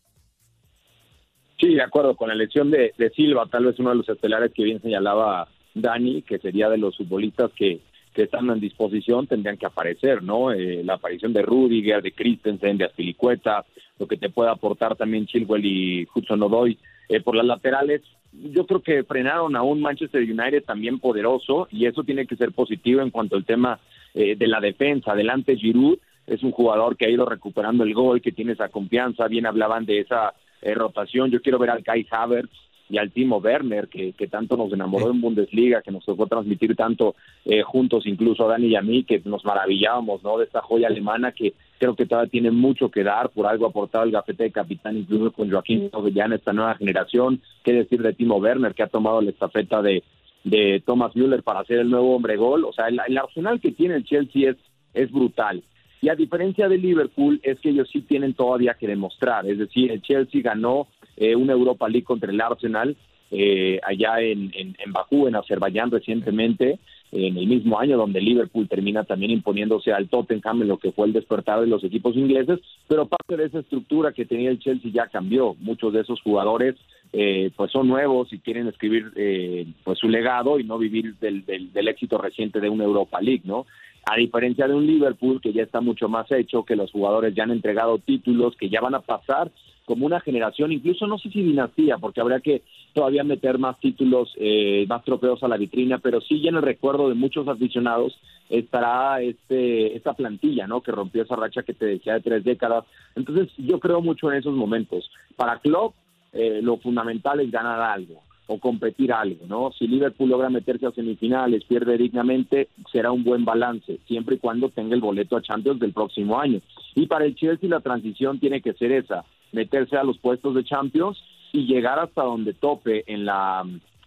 Sí, 1.59 1.73
de 1.73 1.81
acuerdo, 1.81 2.15
con 2.15 2.27
la 2.27 2.33
elección 2.33 2.69
de, 2.69 2.93
Silva, 3.15 3.45
tal 3.49 3.65
vez 3.65 3.79
uno 3.79 3.91
de 3.91 3.95
los 3.95 4.09
estelares 4.09 4.51
que 4.53 4.63
bien 4.63 4.81
señalaba 4.81 5.47
Dani, 5.73 6.21
que 6.21 6.37
sería 6.39 6.69
de 6.69 6.77
los 6.77 6.97
futbolistas 6.97 7.51
que, 7.55 7.79
que 8.13 8.23
están 8.23 8.49
en 8.49 8.59
disposición 8.59 9.27
tendrían 9.27 9.57
que 9.57 9.65
aparecer, 9.65 10.21
¿no? 10.21 10.51
Eh, 10.51 10.83
la 10.83 10.95
aparición 10.95 11.33
de 11.33 11.41
Rudiger, 11.41 12.01
de 12.01 12.11
Christensen, 12.11 12.77
de 12.77 12.85
Aspilicueta, 12.85 13.65
lo 13.99 14.07
que 14.07 14.17
te 14.17 14.29
puede 14.29 14.49
aportar 14.49 14.95
también 14.95 15.27
Chilwell 15.27 15.65
y 15.65 16.07
Hudson 16.13 16.43
Odoi. 16.43 16.77
Eh, 17.09 17.21
por 17.21 17.35
las 17.35 17.45
laterales, 17.45 18.01
yo 18.31 18.65
creo 18.65 18.81
que 18.81 19.03
frenaron 19.03 19.55
a 19.55 19.63
un 19.63 19.81
Manchester 19.81 20.21
United 20.21 20.63
también 20.63 20.99
poderoso 20.99 21.67
y 21.71 21.85
eso 21.85 22.03
tiene 22.03 22.25
que 22.25 22.35
ser 22.35 22.51
positivo 22.51 23.01
en 23.01 23.11
cuanto 23.11 23.35
al 23.35 23.45
tema 23.45 23.79
eh, 24.13 24.35
de 24.35 24.47
la 24.47 24.59
defensa. 24.59 25.11
Adelante 25.11 25.55
Giroud 25.55 25.97
es 26.27 26.43
un 26.43 26.51
jugador 26.51 26.97
que 26.97 27.05
ha 27.05 27.09
ido 27.09 27.25
recuperando 27.25 27.83
el 27.83 27.93
gol, 27.93 28.21
que 28.21 28.31
tiene 28.31 28.53
esa 28.53 28.69
confianza. 28.69 29.27
Bien 29.27 29.45
hablaban 29.45 29.85
de 29.85 29.99
esa 29.99 30.33
eh, 30.61 30.73
rotación. 30.73 31.31
Yo 31.31 31.41
quiero 31.41 31.59
ver 31.59 31.69
al 31.69 31.83
Kai 31.83 32.05
Havertz 32.09 32.51
y 32.89 32.97
al 32.97 33.11
Timo 33.11 33.37
Werner, 33.37 33.87
que, 33.87 34.13
que 34.13 34.27
tanto 34.27 34.57
nos 34.57 34.71
enamoró 34.71 35.11
en 35.11 35.21
Bundesliga, 35.21 35.81
que 35.81 35.91
nos 35.91 36.05
tocó 36.05 36.27
transmitir 36.27 36.75
tanto 36.75 37.15
eh, 37.43 37.63
juntos, 37.63 38.05
incluso 38.05 38.45
a 38.45 38.49
Dani 38.49 38.67
y 38.67 38.75
a 38.75 38.81
mí, 38.81 39.03
que 39.03 39.21
nos 39.25 39.43
maravillábamos 39.43 40.23
¿no? 40.23 40.37
de 40.37 40.45
esta 40.45 40.61
joya 40.61 40.87
alemana 40.87 41.31
que 41.31 41.53
creo 41.77 41.95
que 41.95 42.05
todavía 42.05 42.29
tiene 42.29 42.51
mucho 42.51 42.89
que 42.89 43.03
dar, 43.03 43.29
por 43.29 43.47
algo 43.47 43.65
aportado 43.65 44.03
el 44.03 44.11
gafete 44.11 44.43
de 44.43 44.51
capitán, 44.51 44.97
incluso 44.97 45.31
con 45.31 45.49
Joaquín 45.49 45.89
en 45.93 46.33
esta 46.33 46.53
nueva 46.53 46.75
generación. 46.75 47.41
¿Qué 47.63 47.73
decir 47.73 48.01
de 48.01 48.13
Timo 48.13 48.37
Werner, 48.37 48.73
que 48.73 48.83
ha 48.83 48.87
tomado 48.87 49.21
la 49.21 49.31
estafeta 49.31 49.81
de, 49.81 50.03
de 50.43 50.81
Thomas 50.85 51.15
Müller 51.15 51.43
para 51.43 51.63
ser 51.65 51.79
el 51.79 51.89
nuevo 51.89 52.15
hombre 52.15 52.37
gol? 52.37 52.65
O 52.65 52.73
sea, 52.73 52.87
el, 52.87 52.99
el 53.07 53.17
arsenal 53.17 53.59
que 53.59 53.71
tiene 53.71 53.95
el 53.95 54.05
Chelsea 54.05 54.51
es, 54.51 54.57
es 54.93 55.11
brutal. 55.11 55.63
Y 56.01 56.09
a 56.09 56.15
diferencia 56.15 56.69
de 56.69 56.77
Liverpool, 56.77 57.39
es 57.41 57.59
que 57.59 57.69
ellos 57.69 57.89
sí 57.91 58.01
tienen 58.01 58.33
todavía 58.33 58.75
que 58.75 58.87
demostrar. 58.87 59.45
Es 59.47 59.57
decir, 59.57 59.91
el 59.91 60.01
Chelsea 60.01 60.41
ganó 60.41 60.87
eh, 61.17 61.35
una 61.35 61.53
Europa 61.53 61.89
League 61.89 62.03
contra 62.03 62.31
el 62.31 62.39
Arsenal 62.39 62.95
eh, 63.31 63.79
allá 63.83 64.21
en, 64.21 64.51
en, 64.53 64.75
en, 64.77 64.93
Bakú, 64.93 65.27
en 65.27 65.35
Azerbaiyán 65.35 65.91
recientemente, 65.91 66.79
en 67.11 67.37
el 67.37 67.47
mismo 67.47 67.79
año 67.79 67.97
donde 67.97 68.19
Liverpool 68.19 68.67
termina 68.67 69.03
también 69.03 69.31
imponiéndose 69.31 69.93
al 69.93 70.09
Tottenham 70.09 70.61
en 70.61 70.67
lo 70.67 70.77
que 70.77 70.91
fue 70.91 71.07
el 71.07 71.13
despertar 71.13 71.61
de 71.61 71.67
los 71.67 71.83
equipos 71.83 72.15
ingleses, 72.15 72.59
pero 72.87 73.07
parte 73.07 73.37
de 73.37 73.45
esa 73.45 73.59
estructura 73.59 74.11
que 74.11 74.25
tenía 74.25 74.49
el 74.49 74.59
Chelsea 74.59 74.91
ya 74.91 75.07
cambió. 75.07 75.55
Muchos 75.59 75.93
de 75.93 76.01
esos 76.01 76.21
jugadores 76.21 76.75
eh, 77.13 77.51
pues 77.55 77.71
son 77.71 77.87
nuevos 77.87 78.33
y 78.33 78.39
quieren 78.39 78.67
escribir 78.67 79.11
eh, 79.15 79.65
pues 79.83 79.99
su 79.99 80.09
legado 80.09 80.59
y 80.59 80.63
no 80.63 80.77
vivir 80.77 81.15
del, 81.19 81.45
del, 81.45 81.71
del 81.71 81.87
éxito 81.87 82.17
reciente 82.17 82.59
de 82.59 82.69
una 82.69 82.83
Europa 82.83 83.21
League, 83.21 83.43
¿no? 83.45 83.65
a 84.05 84.17
diferencia 84.17 84.67
de 84.67 84.75
un 84.75 84.85
Liverpool 84.85 85.41
que 85.41 85.51
ya 85.51 85.63
está 85.63 85.81
mucho 85.81 86.07
más 86.07 86.31
hecho, 86.31 86.63
que 86.63 86.75
los 86.75 86.91
jugadores 86.91 87.33
ya 87.33 87.43
han 87.43 87.51
entregado 87.51 87.97
títulos, 87.97 88.55
que 88.55 88.69
ya 88.69 88.79
van 88.79 88.93
a 88.93 88.99
pasar 88.99 89.49
como 89.85 90.05
una 90.05 90.19
generación, 90.19 90.71
incluso 90.71 91.07
no 91.07 91.17
sé 91.17 91.29
si 91.29 91.41
dinastía, 91.41 91.97
porque 91.97 92.19
habría 92.19 92.39
que 92.39 92.63
todavía 92.93 93.23
meter 93.23 93.59
más 93.59 93.79
títulos, 93.79 94.33
eh, 94.37 94.85
más 94.89 95.03
trofeos 95.03 95.43
a 95.43 95.47
la 95.47 95.57
vitrina, 95.57 95.99
pero 95.99 96.21
sí 96.21 96.41
ya 96.41 96.49
en 96.49 96.55
el 96.55 96.63
recuerdo 96.63 97.07
de 97.07 97.15
muchos 97.15 97.47
aficionados 97.47 98.19
estará 98.49 99.21
este 99.21 99.95
esta 99.95 100.13
plantilla, 100.13 100.67
¿no? 100.67 100.81
Que 100.81 100.91
rompió 100.91 101.23
esa 101.23 101.35
racha 101.35 101.63
que 101.63 101.73
te 101.73 101.85
decía 101.85 102.13
de 102.13 102.21
tres 102.21 102.43
décadas. 102.43 102.85
Entonces 103.15 103.49
yo 103.57 103.79
creo 103.79 104.01
mucho 104.01 104.31
en 104.31 104.37
esos 104.37 104.53
momentos. 104.55 105.09
Para 105.35 105.59
Klopp 105.59 105.95
eh, 106.33 106.59
lo 106.61 106.77
fundamental 106.77 107.39
es 107.39 107.51
ganar 107.51 107.81
algo 107.81 108.21
o 108.47 108.59
competir 108.59 109.11
algo, 109.11 109.45
¿no? 109.47 109.71
Si 109.71 109.87
Liverpool 109.87 110.29
logra 110.29 110.49
meterse 110.49 110.85
a 110.85 110.91
semifinales, 110.91 111.63
pierde 111.63 111.97
dignamente, 111.97 112.69
será 112.91 113.11
un 113.11 113.23
buen 113.23 113.43
balance, 113.43 113.99
siempre 114.07 114.35
y 114.35 114.39
cuando 114.39 114.69
tenga 114.69 114.93
el 114.93 115.01
boleto 115.01 115.35
a 115.35 115.41
Champions 115.41 115.79
del 115.79 115.93
próximo 115.93 116.39
año. 116.39 116.61
Y 116.93 117.07
para 117.07 117.25
el 117.25 117.35
Chelsea 117.35 117.69
la 117.69 117.79
transición 117.79 118.39
tiene 118.39 118.61
que 118.61 118.73
ser 118.73 118.91
esa, 118.91 119.25
meterse 119.55 119.97
a 119.97 120.03
los 120.03 120.19
puestos 120.19 120.53
de 120.53 120.63
Champions 120.63 121.17
y 121.51 121.65
llegar 121.65 121.97
hasta 121.97 122.23
donde 122.23 122.53
tope 122.53 123.03
en 123.07 123.25
la 123.25 123.63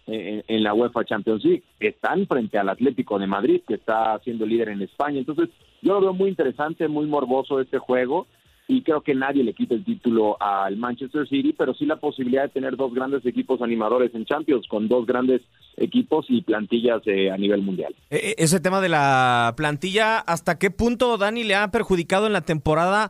en, 0.07 0.43
en, 0.47 0.63
la 0.63 0.73
UEFA 0.73 1.03
Champions 1.03 1.43
League. 1.43 1.63
Están 1.79 2.25
frente 2.27 2.57
al 2.57 2.69
Atlético 2.69 3.19
de 3.19 3.27
Madrid, 3.27 3.61
que 3.67 3.75
está 3.75 4.17
siendo 4.23 4.45
líder 4.45 4.69
en 4.69 4.81
España. 4.81 5.19
Entonces, 5.19 5.49
yo 5.81 5.93
lo 5.93 6.01
veo 6.01 6.13
muy 6.13 6.29
interesante, 6.29 6.87
muy 6.87 7.05
morboso 7.05 7.59
este 7.59 7.77
juego 7.77 8.27
y 8.69 8.83
creo 8.83 9.01
que 9.01 9.15
nadie 9.15 9.43
le 9.43 9.55
quita 9.55 9.73
el 9.73 9.83
título 9.83 10.37
al 10.39 10.77
Manchester 10.77 11.27
City, 11.27 11.55
pero 11.57 11.73
sí 11.73 11.87
la 11.87 11.95
posibilidad 11.95 12.43
de 12.43 12.49
tener 12.49 12.77
dos 12.77 12.93
grandes 12.93 13.25
equipos 13.25 13.63
animadores 13.63 14.13
en 14.13 14.25
Champions, 14.25 14.67
con 14.67 14.87
dos 14.87 15.07
grandes 15.07 15.41
equipos 15.75 16.27
y 16.29 16.43
plantillas 16.43 17.01
eh, 17.07 17.31
a 17.31 17.37
nivel 17.37 17.63
mundial. 17.63 17.95
E 18.11 18.35
ese 18.37 18.59
tema 18.59 18.79
de 18.79 18.89
la 18.89 19.55
plantilla, 19.57 20.19
¿hasta 20.19 20.59
qué 20.59 20.69
punto 20.69 21.17
Dani 21.17 21.43
le 21.43 21.55
ha 21.55 21.71
perjudicado 21.71 22.27
en 22.27 22.33
la 22.33 22.41
temporada 22.41 23.09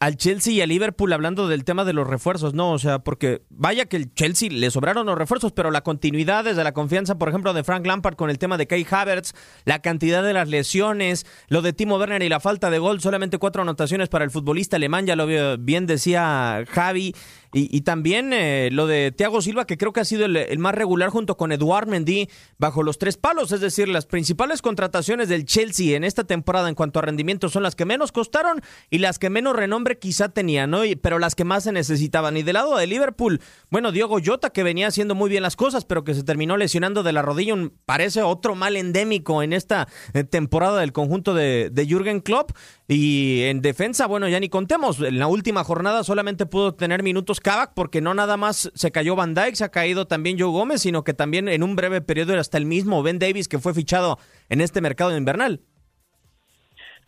al 0.00 0.16
Chelsea 0.16 0.54
y 0.54 0.60
al 0.60 0.70
Liverpool 0.70 1.12
hablando 1.12 1.46
del 1.46 1.62
tema 1.64 1.84
de 1.84 1.92
los 1.92 2.08
refuerzos? 2.08 2.52
No, 2.52 2.72
o 2.72 2.78
sea, 2.80 2.98
porque 2.98 3.42
vaya 3.48 3.86
que 3.86 3.98
el 3.98 4.12
Chelsea 4.12 4.48
le 4.50 4.72
sobraron 4.72 5.06
los 5.06 5.16
refuerzos, 5.16 5.52
pero 5.52 5.70
la 5.70 5.82
continuidad 5.82 6.42
desde 6.42 6.64
la 6.64 6.72
confianza, 6.72 7.16
por 7.16 7.28
ejemplo, 7.28 7.52
de 7.52 7.62
Frank 7.62 7.86
Lampard 7.86 8.16
con 8.16 8.28
el 8.28 8.38
tema 8.38 8.58
de 8.58 8.66
Kai 8.66 8.84
Havertz, 8.90 9.34
la 9.64 9.78
cantidad 9.78 10.24
de 10.24 10.32
las 10.32 10.48
lesiones, 10.48 11.26
lo 11.48 11.62
de 11.62 11.72
Timo 11.72 11.96
Werner 11.96 12.22
y 12.22 12.28
la 12.28 12.40
falta 12.40 12.70
de 12.70 12.80
gol, 12.80 13.00
solamente 13.00 13.38
cuatro 13.38 13.62
anotaciones 13.62 14.08
para 14.08 14.24
el 14.24 14.32
futbolista 14.32 14.74
alemán 14.74 14.95
ya 15.04 15.16
lo 15.16 15.26
bien 15.58 15.86
decía 15.86 16.64
Javi, 16.70 17.14
Y, 17.58 17.80
también 17.80 18.34
eh, 18.34 18.68
lo 18.70 18.86
de 18.86 19.12
Thiago 19.12 19.40
Silva, 19.40 19.66
que 19.66 19.78
creo 19.78 19.94
que 19.94 20.00
ha 20.00 20.04
sido 20.04 20.26
el, 20.26 20.58
más 20.58 20.74
regular 20.74 21.08
junto 21.08 21.38
con 21.38 21.52
Eduard 21.52 21.88
Mendy 21.88 22.28
bajo 22.58 22.82
los 22.82 22.98
tres 22.98 23.16
palos. 23.16 23.50
Es 23.50 23.62
decir, 23.62 23.88
las 23.88 24.04
principales 24.04 24.60
contrataciones 24.60 25.30
del 25.30 25.46
Chelsea 25.46 25.96
en 25.96 26.04
esta 26.04 26.24
temporada 26.24 26.68
en 26.68 26.74
cuanto 26.74 26.98
a 26.98 27.02
rendimiento 27.02 27.48
son 27.48 27.62
las 27.62 27.74
que 27.74 27.86
menos 27.86 28.12
costaron 28.12 28.60
y 28.90 28.98
las 28.98 29.18
que 29.18 29.30
menos 29.30 29.56
renombre 29.56 29.98
quizá 29.98 30.28
tenían, 30.28 30.70
¿no? 30.70 30.82
pero 31.00 31.18
las 31.18 31.34
que 31.34 31.44
más 31.44 31.64
se 31.64 31.72
necesitaban. 31.72 32.36
Y 32.36 32.42
del 32.42 32.54
lado 32.54 32.76
de 32.76 32.86
Liverpool, 32.86 33.40
bueno, 33.70 33.90
Diego 33.90 34.18
Jota, 34.22 34.50
que 34.50 34.62
venía 34.62 34.88
haciendo 34.88 35.14
muy 35.14 35.30
bien 35.30 35.42
las 35.42 35.56
cosas, 35.56 35.86
pero 35.86 36.04
que 36.04 36.12
se 36.12 36.24
terminó 36.24 36.58
lesionando 36.58 37.02
de 37.02 37.14
la 37.14 37.22
rodilla, 37.22 37.54
parece 37.86 38.20
otro 38.20 38.54
mal 38.54 38.76
endémico 38.76 39.42
en 39.42 39.54
esta 39.54 39.88
eh, 40.12 40.24
temporada 40.24 40.80
del 40.80 40.92
conjunto 40.92 41.32
de, 41.32 41.70
de 41.72 41.86
Jürgen 41.86 42.20
Klopp. 42.20 42.50
Y 42.86 43.44
en 43.44 43.62
defensa, 43.62 44.06
bueno, 44.06 44.28
ya 44.28 44.40
ni 44.40 44.50
contemos. 44.50 45.00
En 45.00 45.18
la 45.18 45.26
última 45.26 45.64
jornada 45.64 46.04
solamente 46.04 46.44
pudo 46.44 46.74
tener 46.74 47.02
minutos 47.02 47.40
Kavak 47.46 47.74
porque 47.74 48.00
no 48.00 48.12
nada 48.12 48.36
más 48.36 48.72
se 48.74 48.90
cayó 48.90 49.14
Van 49.14 49.32
Dijk, 49.32 49.54
se 49.54 49.62
ha 49.62 49.68
caído 49.68 50.06
también 50.06 50.36
Joe 50.36 50.50
Gómez, 50.50 50.82
sino 50.82 51.04
que 51.04 51.14
también 51.14 51.46
en 51.46 51.62
un 51.62 51.76
breve 51.76 52.00
periodo 52.00 52.32
era 52.32 52.40
hasta 52.40 52.58
el 52.58 52.66
mismo 52.66 53.04
Ben 53.04 53.20
Davis 53.20 53.46
que 53.46 53.60
fue 53.60 53.72
fichado 53.72 54.18
en 54.48 54.60
este 54.60 54.80
mercado 54.80 55.16
invernal. 55.16 55.60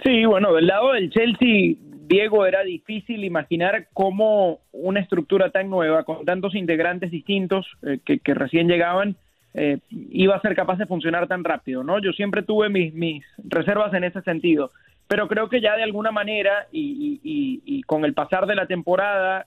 Sí, 0.05 0.25
bueno, 0.27 0.55
del 0.55 0.69
lado 0.69 0.93
del 0.93 1.11
Chelsea, 1.11 1.75
Diego, 2.07 2.47
era 2.47 2.63
difícil 2.63 3.25
imaginar 3.25 3.89
cómo 3.93 4.61
una 4.71 5.01
estructura 5.01 5.51
tan 5.51 5.71
nueva, 5.71 6.05
con 6.05 6.25
tantos 6.25 6.55
integrantes 6.55 7.11
distintos 7.11 7.67
eh, 7.83 7.99
que, 8.05 8.35
recién 8.35 8.69
llegaban, 8.69 9.17
eh, 9.55 9.79
iba 9.91 10.37
a 10.37 10.41
ser 10.41 10.55
capaz 10.55 10.79
de 10.79 10.87
funcionar 10.87 11.27
tan 11.27 11.43
rápido, 11.43 11.83
¿no? 11.83 12.01
Yo 12.01 12.13
siempre 12.13 12.45
tuve 12.45 12.69
mis, 12.69 12.95
mis 12.95 13.25
reservas 13.39 13.93
en 13.93 14.05
ese 14.05 14.23
sentido 14.23 14.71
pero 15.09 15.27
creo 15.27 15.49
que 15.49 15.61
ya 15.61 15.75
de 15.75 15.83
alguna 15.83 16.13
manera 16.13 16.69
y, 16.71 17.83
con 17.87 18.05
el 18.05 18.13
pasar 18.13 18.47
de 18.47 18.55
la 18.55 18.67
temporada 18.67 19.47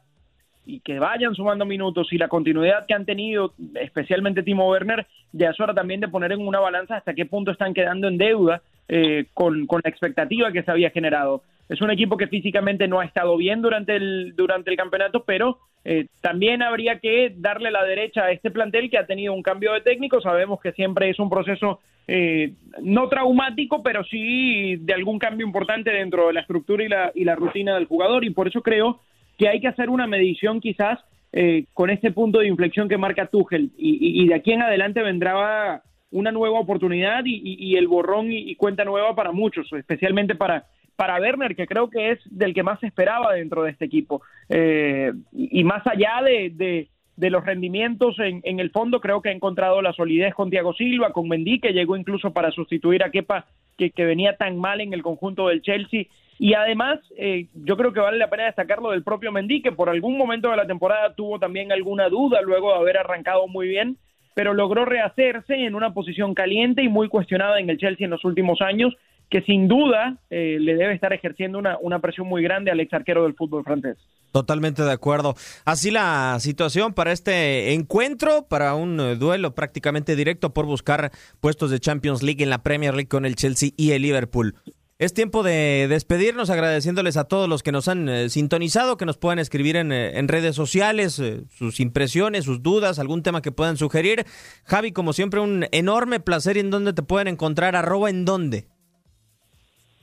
y 0.65 0.79
que 0.81 0.99
vayan 0.99 1.33
sumando 1.35 1.65
minutos 1.65 2.11
y 2.11 2.17
la 2.17 2.27
continuidad 2.27 2.85
que 2.85 2.93
han 2.93 3.05
tenido, 3.05 3.53
especialmente 3.75 4.43
Timo 4.43 4.69
Werner, 4.69 5.07
ya 5.31 5.49
es 5.49 5.59
hora 5.59 5.73
también 5.73 6.01
de 6.01 6.07
poner 6.07 6.31
en 6.31 6.45
una 6.45 6.59
balanza 6.59 6.97
hasta 6.97 7.13
qué 7.13 7.25
punto 7.25 7.51
están 7.51 7.73
quedando 7.73 8.07
en 8.07 8.17
deuda 8.17 8.61
eh, 8.87 9.25
con, 9.33 9.65
con, 9.65 9.81
la 9.83 9.89
expectativa 9.89 10.51
que 10.51 10.63
se 10.63 10.71
había 10.71 10.91
generado. 10.91 11.43
Es 11.69 11.81
un 11.81 11.89
equipo 11.89 12.17
que 12.17 12.27
físicamente 12.27 12.87
no 12.87 12.99
ha 12.99 13.05
estado 13.05 13.37
bien 13.37 13.61
durante 13.61 13.95
el, 13.95 14.35
durante 14.35 14.69
el 14.69 14.77
campeonato, 14.77 15.23
pero 15.23 15.59
eh, 15.85 16.07
también 16.19 16.61
habría 16.61 16.99
que 16.99 17.33
darle 17.35 17.71
la 17.71 17.83
derecha 17.85 18.25
a 18.25 18.31
este 18.31 18.51
plantel 18.51 18.89
que 18.89 18.97
ha 18.97 19.05
tenido 19.05 19.33
un 19.33 19.41
cambio 19.41 19.73
de 19.73 19.81
técnico. 19.81 20.21
Sabemos 20.21 20.59
que 20.59 20.73
siempre 20.73 21.09
es 21.09 21.17
un 21.17 21.29
proceso 21.29 21.79
eh, 22.07 22.53
no 22.81 23.07
traumático, 23.07 23.81
pero 23.81 24.03
sí 24.03 24.75
de 24.75 24.93
algún 24.93 25.17
cambio 25.17 25.45
importante 25.45 25.91
dentro 25.91 26.27
de 26.27 26.33
la 26.33 26.41
estructura 26.41 26.83
y 26.83 26.89
la, 26.89 27.11
y 27.15 27.23
la 27.23 27.35
rutina 27.35 27.75
del 27.75 27.85
jugador. 27.85 28.25
Y 28.25 28.31
por 28.31 28.49
eso 28.49 28.61
creo 28.61 28.99
que 29.41 29.49
hay 29.49 29.59
que 29.59 29.69
hacer 29.69 29.89
una 29.89 30.05
medición 30.05 30.61
quizás 30.61 30.99
eh, 31.33 31.65
con 31.73 31.89
este 31.89 32.11
punto 32.11 32.37
de 32.37 32.47
inflexión 32.47 32.87
que 32.87 32.99
marca 32.99 33.25
Tuchel. 33.25 33.71
Y, 33.75 34.27
de 34.27 34.35
aquí 34.35 34.51
en 34.51 34.61
adelante 34.61 35.01
vendrá 35.01 35.81
una 36.11 36.31
nueva 36.31 36.59
oportunidad 36.59 37.23
y, 37.25 37.75
el 37.75 37.87
borrón 37.87 38.31
y, 38.31 38.53
cuenta 38.53 38.85
nueva 38.85 39.15
para 39.15 39.31
muchos, 39.31 39.67
especialmente 39.73 40.35
para 40.35 40.67
para 40.95 41.19
Werner, 41.19 41.55
que 41.55 41.65
creo 41.65 41.89
que 41.89 42.11
es 42.11 42.19
del 42.25 42.53
que 42.53 42.61
más 42.61 42.79
se 42.79 42.85
esperaba 42.85 43.33
dentro 43.33 43.63
de 43.63 43.71
este 43.71 43.85
equipo. 43.85 44.21
Eh, 44.47 45.11
y 45.31 45.63
más 45.63 45.81
allá 45.87 46.21
de, 46.23 46.87
de, 47.17 47.29
los 47.31 47.43
rendimientos 47.43 48.19
en, 48.19 48.41
en, 48.43 48.59
el 48.59 48.69
fondo, 48.69 49.01
creo 49.01 49.23
que 49.23 49.29
ha 49.29 49.31
encontrado 49.31 49.81
la 49.81 49.93
solidez 49.93 50.35
con 50.35 50.51
Thiago 50.51 50.73
Silva, 50.73 51.11
con 51.11 51.27
Mendy, 51.27 51.59
que 51.59 51.73
llegó 51.73 51.97
incluso 51.97 52.31
para 52.31 52.51
sustituir 52.51 53.03
a 53.03 53.09
Kepa, 53.09 53.47
que, 53.75 53.89
que 53.89 54.05
venía 54.05 54.37
tan 54.37 54.59
mal 54.59 54.81
en 54.81 54.93
el 54.93 55.01
conjunto 55.01 55.47
del 55.47 55.63
Chelsea. 55.63 56.05
Y 56.43 56.55
además, 56.55 56.99
eh, 57.17 57.49
yo 57.53 57.77
creo 57.77 57.93
que 57.93 57.99
vale 57.99 58.17
la 58.17 58.31
pena 58.31 58.45
destacarlo 58.45 58.89
del 58.89 59.03
propio 59.03 59.31
Mendy, 59.31 59.61
que 59.61 59.73
por 59.73 59.89
algún 59.89 60.17
momento 60.17 60.49
de 60.49 60.57
la 60.57 60.65
temporada 60.65 61.13
tuvo 61.13 61.37
también 61.37 61.71
alguna 61.71 62.09
duda 62.09 62.41
luego 62.41 62.71
de 62.71 62.79
haber 62.79 62.97
arrancado 62.97 63.47
muy 63.47 63.67
bien, 63.67 63.99
pero 64.33 64.55
logró 64.55 64.83
rehacerse 64.83 65.53
en 65.53 65.75
una 65.75 65.93
posición 65.93 66.33
caliente 66.33 66.81
y 66.81 66.89
muy 66.89 67.09
cuestionada 67.09 67.59
en 67.59 67.69
el 67.69 67.77
Chelsea 67.77 68.05
en 68.05 68.09
los 68.09 68.25
últimos 68.25 68.59
años 68.59 68.91
que 69.29 69.43
sin 69.43 69.67
duda 69.67 70.17
eh, 70.31 70.57
le 70.59 70.73
debe 70.73 70.95
estar 70.95 71.13
ejerciendo 71.13 71.59
una, 71.59 71.77
una 71.79 71.99
presión 71.99 72.27
muy 72.27 72.41
grande 72.41 72.71
al 72.71 72.79
ex 72.79 72.91
arquero 72.91 73.21
del 73.21 73.35
fútbol 73.35 73.63
francés. 73.63 73.99
Totalmente 74.31 74.81
de 74.81 74.91
acuerdo. 74.91 75.35
Así 75.63 75.91
la 75.91 76.37
situación 76.39 76.95
para 76.95 77.11
este 77.11 77.73
encuentro, 77.73 78.47
para 78.49 78.73
un 78.73 78.99
eh, 78.99 79.15
duelo 79.15 79.53
prácticamente 79.53 80.15
directo 80.15 80.55
por 80.55 80.65
buscar 80.65 81.11
puestos 81.39 81.69
de 81.69 81.79
Champions 81.79 82.23
League 82.23 82.41
en 82.43 82.49
la 82.49 82.63
Premier 82.63 82.95
League 82.95 83.09
con 83.09 83.27
el 83.27 83.35
Chelsea 83.35 83.69
y 83.77 83.91
el 83.91 84.01
Liverpool. 84.01 84.55
Es 85.01 85.15
tiempo 85.15 85.41
de 85.41 85.87
despedirnos 85.89 86.51
agradeciéndoles 86.51 87.17
a 87.17 87.23
todos 87.23 87.49
los 87.49 87.63
que 87.63 87.71
nos 87.71 87.87
han 87.87 88.07
eh, 88.07 88.29
sintonizado, 88.29 88.97
que 88.97 89.07
nos 89.07 89.17
puedan 89.17 89.39
escribir 89.39 89.75
en, 89.75 89.91
en 89.91 90.27
redes 90.27 90.55
sociales 90.55 91.19
sus 91.49 91.79
impresiones, 91.79 92.45
sus 92.45 92.61
dudas, 92.61 92.99
algún 92.99 93.23
tema 93.23 93.41
que 93.41 93.51
puedan 93.51 93.77
sugerir. 93.77 94.25
Javi, 94.63 94.91
como 94.91 95.13
siempre, 95.13 95.39
un 95.39 95.65
enorme 95.71 96.19
placer. 96.19 96.55
¿Y 96.55 96.59
en 96.59 96.69
dónde 96.69 96.93
te 96.93 97.01
pueden 97.01 97.27
encontrar? 97.29 97.75
¿Arroba 97.75 98.11
en 98.11 98.25
dónde? 98.25 98.67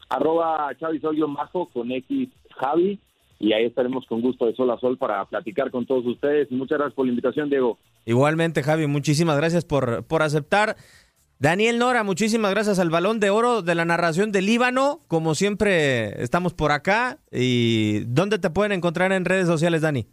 arroba 0.08 0.74
Chavi 0.80 1.00
Majo 1.28 1.68
con 1.72 1.92
X 1.92 2.30
Javi 2.56 2.98
y 3.38 3.52
ahí 3.52 3.66
estaremos 3.66 4.04
con 4.06 4.20
gusto 4.20 4.46
de 4.46 4.56
sol 4.56 4.68
a 4.72 4.80
sol 4.80 4.98
para 4.98 5.24
platicar 5.26 5.70
con 5.70 5.86
todos 5.86 6.04
ustedes. 6.06 6.50
Muchas 6.50 6.78
gracias 6.78 6.94
por 6.94 7.06
la 7.06 7.10
invitación, 7.10 7.48
Diego. 7.48 7.78
Igualmente, 8.04 8.64
Javi, 8.64 8.88
muchísimas 8.88 9.36
gracias 9.36 9.64
por, 9.64 10.04
por 10.04 10.22
aceptar. 10.22 10.74
Daniel 11.40 11.78
Nora, 11.78 12.02
muchísimas 12.02 12.50
gracias 12.50 12.80
al 12.80 12.90
balón 12.90 13.20
de 13.20 13.30
oro 13.30 13.62
de 13.62 13.76
la 13.76 13.84
narración 13.84 14.32
del 14.32 14.46
Líbano. 14.46 15.02
Como 15.06 15.36
siempre, 15.36 16.20
estamos 16.20 16.52
por 16.52 16.72
acá. 16.72 17.18
¿Y 17.30 18.00
dónde 18.06 18.40
te 18.40 18.50
pueden 18.50 18.72
encontrar 18.72 19.12
en 19.12 19.24
redes 19.24 19.46
sociales, 19.46 19.82
Dani? 19.82 20.08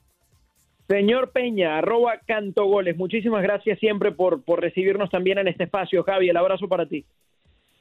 Señor 0.88 1.31
Peña, 1.31 1.79
arroba 1.79 2.19
cantogoles. 2.27 2.95
Muchísimas 2.95 3.41
gracias 3.41 3.79
siempre 3.79 4.11
por, 4.11 4.43
por 4.43 4.61
recibirnos 4.61 5.09
también 5.09 5.39
en 5.39 5.47
este 5.47 5.63
espacio, 5.63 6.03
Javi. 6.03 6.29
El 6.29 6.38
abrazo 6.38 6.67
para 6.67 6.88
ti. 6.88 7.07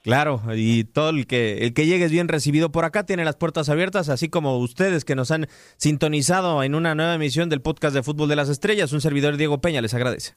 Claro, 0.03 0.41
y 0.55 0.85
todo 0.85 1.11
el 1.11 1.27
que, 1.27 1.59
el 1.65 1.75
que 1.75 1.85
llegue 1.85 2.07
es 2.07 2.13
bien 2.13 2.29
recibido 2.29 2.73
por 2.73 2.87
acá, 2.87 3.05
tiene 3.05 3.27
las 3.27 3.37
puertas 3.37 3.69
abiertas, 3.69 4.09
así 4.09 4.29
como 4.29 4.59
ustedes 4.59 5.05
que 5.05 5.15
nos 5.15 5.31
han 5.31 5.49
sintonizado 5.77 6.63
en 6.63 6.75
una 6.75 6.95
nueva 6.95 7.15
emisión 7.15 7.51
del 7.51 7.61
podcast 7.61 7.95
de 7.95 8.03
Fútbol 8.03 8.29
de 8.29 8.37
las 8.37 8.49
Estrellas. 8.49 8.93
Un 8.95 9.03
servidor 9.03 9.37
Diego 9.37 9.61
Peña 9.61 9.83
les 9.83 9.93
agradece. 9.93 10.35